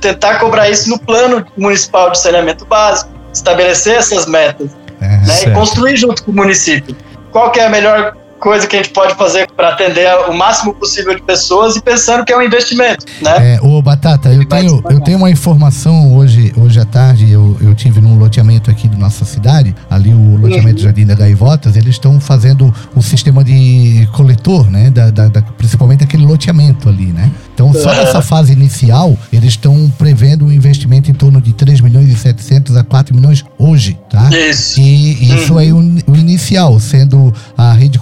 tentar 0.00 0.38
cobrar 0.38 0.68
isso 0.70 0.88
no 0.88 0.98
plano 0.98 1.46
municipal 1.56 2.10
de 2.10 2.18
saneamento 2.18 2.64
básico, 2.64 3.10
estabelecer 3.32 3.96
essas 3.96 4.26
metas 4.26 4.70
é, 5.00 5.06
né? 5.06 5.42
e 5.46 5.50
construir 5.52 5.96
junto 5.96 6.24
com 6.24 6.30
o 6.30 6.34
município. 6.34 6.96
Qual 7.30 7.50
que 7.50 7.60
é 7.60 7.66
a 7.66 7.70
melhor 7.70 8.16
coisa 8.46 8.64
que 8.64 8.76
a 8.76 8.78
gente 8.78 8.92
pode 8.92 9.16
fazer 9.16 9.50
para 9.56 9.70
atender 9.70 10.08
o 10.28 10.32
máximo 10.32 10.72
possível 10.72 11.12
de 11.16 11.20
pessoas 11.20 11.74
e 11.74 11.82
pensando 11.82 12.24
que 12.24 12.32
é 12.32 12.38
um 12.38 12.42
investimento, 12.42 13.04
né? 13.20 13.56
É, 13.56 13.60
ô 13.60 13.82
Batata, 13.82 14.32
eu 14.32 14.44
tenho, 14.46 14.84
eu 14.88 15.00
tenho 15.00 15.18
uma 15.18 15.28
informação 15.28 16.14
hoje, 16.14 16.52
hoje 16.56 16.78
à 16.78 16.84
tarde, 16.84 17.28
eu, 17.28 17.56
eu 17.60 17.74
tive 17.74 18.00
num 18.00 18.16
loteamento 18.16 18.70
aqui 18.70 18.86
da 18.86 18.96
nossa 18.96 19.24
cidade, 19.24 19.74
ali 19.90 20.10
o 20.10 20.36
loteamento 20.36 20.78
uhum. 20.78 20.84
Jardim 20.84 21.04
da 21.04 21.16
Gaivotas, 21.16 21.74
eles 21.74 21.96
estão 21.96 22.20
fazendo 22.20 22.72
um 22.94 23.02
sistema 23.02 23.42
de 23.42 24.08
coletor, 24.12 24.70
né? 24.70 24.90
Da, 24.90 25.10
da, 25.10 25.26
da, 25.26 25.42
principalmente 25.42 26.04
aquele 26.04 26.24
loteamento 26.24 26.88
ali, 26.88 27.06
né? 27.06 27.28
Então, 27.52 27.72
só 27.72 27.88
uhum. 27.88 27.96
nessa 27.96 28.22
fase 28.22 28.52
inicial, 28.52 29.16
eles 29.32 29.54
estão 29.54 29.92
prevendo 29.98 30.44
um 30.44 30.52
investimento 30.52 31.10
em 31.10 31.14
torno 31.14 31.40
de 31.40 31.52
3 31.52 31.80
milhões 31.80 32.08
e 32.08 32.14
700 32.14 32.76
a 32.76 32.84
4 32.84 33.12
milhões 33.12 33.44
hoje, 33.58 33.98
tá? 34.08 34.28
Isso. 34.30 34.78
E 34.78 35.34
isso 35.34 35.54
uhum. 35.54 35.58
aí 35.58 35.72
o, 35.72 35.78
o 36.06 36.14
inicial, 36.14 36.78
sendo 36.78 37.34
a 37.56 37.72
rede 37.72 37.98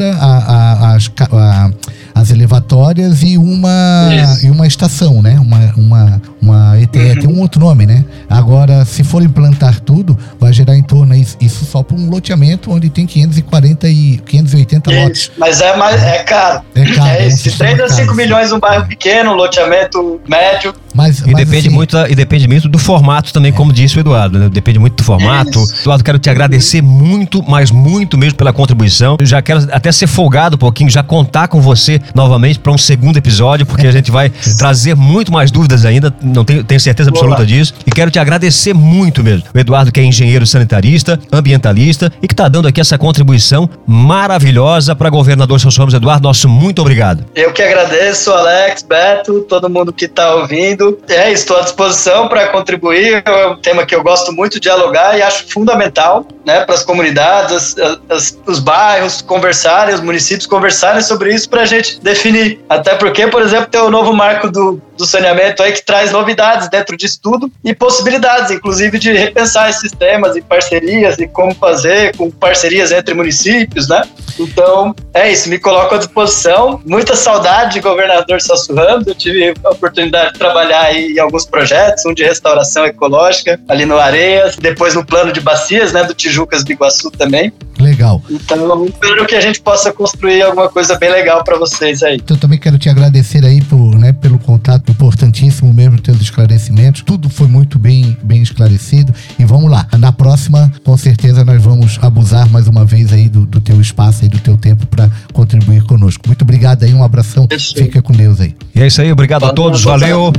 a, 0.00 0.14
a, 0.14 0.94
as, 0.94 1.10
a, 1.18 1.70
as 2.14 2.30
elevatórias 2.30 3.22
e 3.22 3.36
uma, 3.36 4.08
e 4.42 4.48
uma 4.48 4.66
estação, 4.66 5.20
né? 5.20 5.36
Uma, 5.40 5.74
uma, 5.76 6.22
uma 6.40 6.80
ETE, 6.80 6.98
uhum. 6.98 7.18
tem 7.18 7.28
um 7.28 7.40
outro 7.40 7.60
nome, 7.60 7.86
né? 7.86 8.04
Agora, 8.30 8.84
se 8.84 9.02
for 9.02 9.22
implantar 9.22 9.80
tudo, 9.80 10.16
vai 10.38 10.52
gerar 10.52 10.76
em 10.76 10.82
torno 10.82 11.14
isso, 11.14 11.36
isso 11.40 11.64
só 11.64 11.82
para 11.82 11.96
um 11.96 12.08
loteamento 12.08 12.70
onde 12.70 12.88
tem 12.88 13.04
540 13.04 13.88
e 13.88 14.18
580 14.24 14.92
isso. 14.92 15.00
lotes. 15.02 15.30
Mas 15.36 15.60
é, 15.60 15.76
mais, 15.76 16.02
é 16.02 16.18
caro. 16.22 16.62
É 16.74 16.84
caro. 16.84 17.08
É, 17.08 17.24
é 17.24 17.28
um 17.28 17.56
3 17.58 17.80
a 17.80 17.88
5 17.88 18.14
milhões 18.14 18.52
um 18.52 18.60
bairro 18.60 18.86
pequeno, 18.86 19.34
loteamento 19.34 20.20
médio. 20.28 20.72
Mas, 20.94 21.18
e, 21.18 21.32
mas 21.32 21.44
depende 21.44 21.66
assim, 21.66 21.74
muito, 21.74 21.96
e 21.96 22.14
depende 22.14 22.46
muito 22.46 22.68
do 22.68 22.78
formato 22.78 23.32
também, 23.32 23.50
é. 23.50 23.54
como 23.54 23.72
disse 23.72 23.98
o 23.98 24.00
Eduardo. 24.00 24.38
Né? 24.38 24.48
Depende 24.48 24.78
muito 24.78 24.94
do 24.94 25.02
formato. 25.02 25.60
Isso. 25.64 25.80
Eduardo, 25.80 26.04
quero 26.04 26.18
te 26.20 26.30
agradecer 26.30 26.80
muito, 26.80 27.42
mas 27.42 27.72
muito 27.72 28.16
mesmo 28.16 28.38
pela 28.38 28.52
contribuição. 28.52 29.16
Eu 29.18 29.26
já 29.26 29.42
quero 29.42 29.66
até 29.72 29.90
ser 29.90 30.06
folgado 30.06 30.54
um 30.54 30.58
pouquinho, 30.58 30.88
já 30.88 31.02
contar 31.02 31.48
com 31.48 31.60
você 31.60 32.00
novamente 32.14 32.58
para 32.58 32.72
um 32.72 32.78
segundo 32.78 33.16
episódio, 33.16 33.66
porque 33.66 33.86
a 33.86 33.92
gente 33.92 34.10
vai 34.10 34.30
trazer 34.58 34.94
muito 34.94 35.32
mais 35.32 35.50
dúvidas 35.50 35.84
ainda, 35.84 36.14
não 36.22 36.44
tenho, 36.44 36.64
tenho 36.64 36.80
certeza 36.80 37.10
absoluta 37.10 37.36
Boa. 37.36 37.46
disso. 37.46 37.74
E 37.86 37.90
quero 37.90 38.10
te 38.10 38.18
agradecer 38.18 38.74
muito 38.74 39.22
mesmo. 39.22 39.44
O 39.54 39.58
Eduardo, 39.58 39.92
que 39.92 40.00
é 40.00 40.04
engenheiro 40.04 40.46
sanitarista, 40.46 41.18
ambientalista 41.32 42.12
e 42.22 42.26
que 42.26 42.34
está 42.34 42.48
dando 42.48 42.68
aqui 42.68 42.80
essa 42.80 42.98
contribuição 42.98 43.68
maravilhosa 43.86 44.94
para 44.94 45.10
governador 45.10 45.60
Celso 45.60 45.78
Ramos. 45.78 45.94
Eduardo, 45.94 46.24
nosso 46.24 46.48
muito 46.48 46.80
obrigado. 46.80 47.24
Eu 47.34 47.52
que 47.52 47.62
agradeço, 47.62 48.32
Alex, 48.32 48.82
Beto, 48.82 49.40
todo 49.42 49.68
mundo 49.68 49.92
que 49.92 50.06
está 50.06 50.34
ouvindo 50.34 50.54
ouvindo. 50.54 50.98
É, 51.08 51.32
estou 51.32 51.56
à 51.58 51.62
disposição 51.62 52.28
para 52.28 52.48
contribuir. 52.48 53.22
É 53.24 53.46
um 53.48 53.56
tema 53.56 53.84
que 53.84 53.94
eu 53.94 54.02
gosto 54.02 54.32
muito 54.32 54.54
de 54.54 54.60
dialogar 54.60 55.18
e 55.18 55.22
acho 55.22 55.46
fundamental 55.52 56.26
né, 56.44 56.64
para 56.64 56.74
as 56.74 56.84
comunidades, 56.84 57.76
as, 57.78 57.98
as, 58.08 58.38
os 58.46 58.58
bairros 58.58 59.20
conversarem, 59.22 59.94
os 59.94 60.00
municípios 60.00 60.46
conversarem 60.46 61.02
sobre 61.02 61.34
isso 61.34 61.48
para 61.48 61.62
a 61.62 61.66
gente 61.66 61.93
definir. 62.02 62.60
Até 62.68 62.94
porque, 62.94 63.26
por 63.26 63.42
exemplo, 63.42 63.66
tem 63.66 63.80
o 63.80 63.90
novo 63.90 64.12
marco 64.12 64.50
do, 64.50 64.80
do 64.96 65.06
saneamento 65.06 65.62
aí 65.62 65.72
que 65.72 65.82
traz 65.82 66.12
novidades 66.12 66.68
dentro 66.68 66.96
disso 66.96 67.18
tudo 67.22 67.50
e 67.64 67.74
possibilidades, 67.74 68.50
inclusive, 68.50 68.98
de 68.98 69.12
repensar 69.12 69.70
esses 69.70 69.92
temas 69.92 70.36
e 70.36 70.42
parcerias 70.42 71.18
e 71.18 71.26
como 71.26 71.54
fazer 71.54 72.16
com 72.16 72.30
parcerias 72.30 72.92
entre 72.92 73.14
municípios, 73.14 73.88
né? 73.88 74.02
Então, 74.38 74.94
é 75.12 75.30
isso, 75.30 75.48
me 75.48 75.58
coloco 75.58 75.94
à 75.94 75.98
disposição. 75.98 76.80
Muita 76.84 77.14
saudade 77.14 77.74
de 77.74 77.80
governador 77.80 78.38
Ramos. 78.76 79.06
Eu 79.06 79.14
tive 79.14 79.54
a 79.64 79.70
oportunidade 79.70 80.32
de 80.32 80.38
trabalhar 80.38 80.94
em 80.94 81.18
alguns 81.18 81.46
projetos, 81.46 82.04
um 82.04 82.14
de 82.14 82.24
restauração 82.24 82.84
ecológica 82.84 83.60
ali 83.68 83.86
no 83.86 83.98
Areias, 83.98 84.56
depois 84.56 84.94
no 84.94 85.04
plano 85.04 85.32
de 85.32 85.40
bacias, 85.40 85.92
né, 85.92 86.04
do 86.04 86.14
Tijucas 86.14 86.64
do 86.64 86.72
Iguaçu 86.72 87.10
também. 87.10 87.52
Legal. 87.78 88.22
Então, 88.30 88.86
espero 88.86 89.26
que 89.26 89.34
a 89.34 89.40
gente 89.40 89.60
possa 89.60 89.92
construir 89.92 90.42
alguma 90.42 90.68
coisa 90.68 90.96
bem 90.96 91.10
legal 91.10 91.42
para 91.44 91.56
vocês 91.56 92.02
aí. 92.02 92.16
Então, 92.16 92.36
eu 92.36 92.40
também 92.40 92.58
quero 92.58 92.78
te 92.78 92.88
agradecer 92.88 93.44
aí 93.44 93.62
por, 93.62 93.96
né, 93.96 94.12
pelo 94.12 94.38
contato 94.38 94.83
importantíssimo 94.90 95.72
mesmo, 95.72 96.00
teus 96.00 96.20
esclarecimentos. 96.20 97.02
Tudo 97.02 97.28
foi 97.28 97.46
muito 97.46 97.78
bem, 97.78 98.16
bem 98.22 98.42
esclarecido. 98.42 99.12
E 99.38 99.44
vamos 99.44 99.70
lá. 99.70 99.86
Na 99.98 100.12
próxima, 100.12 100.72
com 100.84 100.96
certeza, 100.96 101.44
nós 101.44 101.62
vamos 101.62 101.98
abusar 102.02 102.48
mais 102.50 102.68
uma 102.68 102.84
vez 102.84 103.12
aí 103.12 103.28
do, 103.28 103.46
do 103.46 103.60
teu 103.60 103.80
espaço 103.80 104.24
e 104.24 104.28
do 104.28 104.38
teu 104.38 104.56
tempo 104.56 104.86
para 104.86 105.10
contribuir 105.32 105.82
conosco. 105.84 106.24
Muito 106.26 106.42
obrigado 106.42 106.84
aí, 106.84 106.92
um 106.94 107.02
abração. 107.02 107.46
Fica 107.76 108.02
com 108.02 108.12
Deus 108.12 108.40
aí. 108.40 108.54
E 108.74 108.82
é 108.82 108.86
isso 108.86 109.00
aí, 109.00 109.10
obrigado 109.10 109.44
a 109.44 109.52
todos, 109.52 109.82
valeu. 109.82 110.32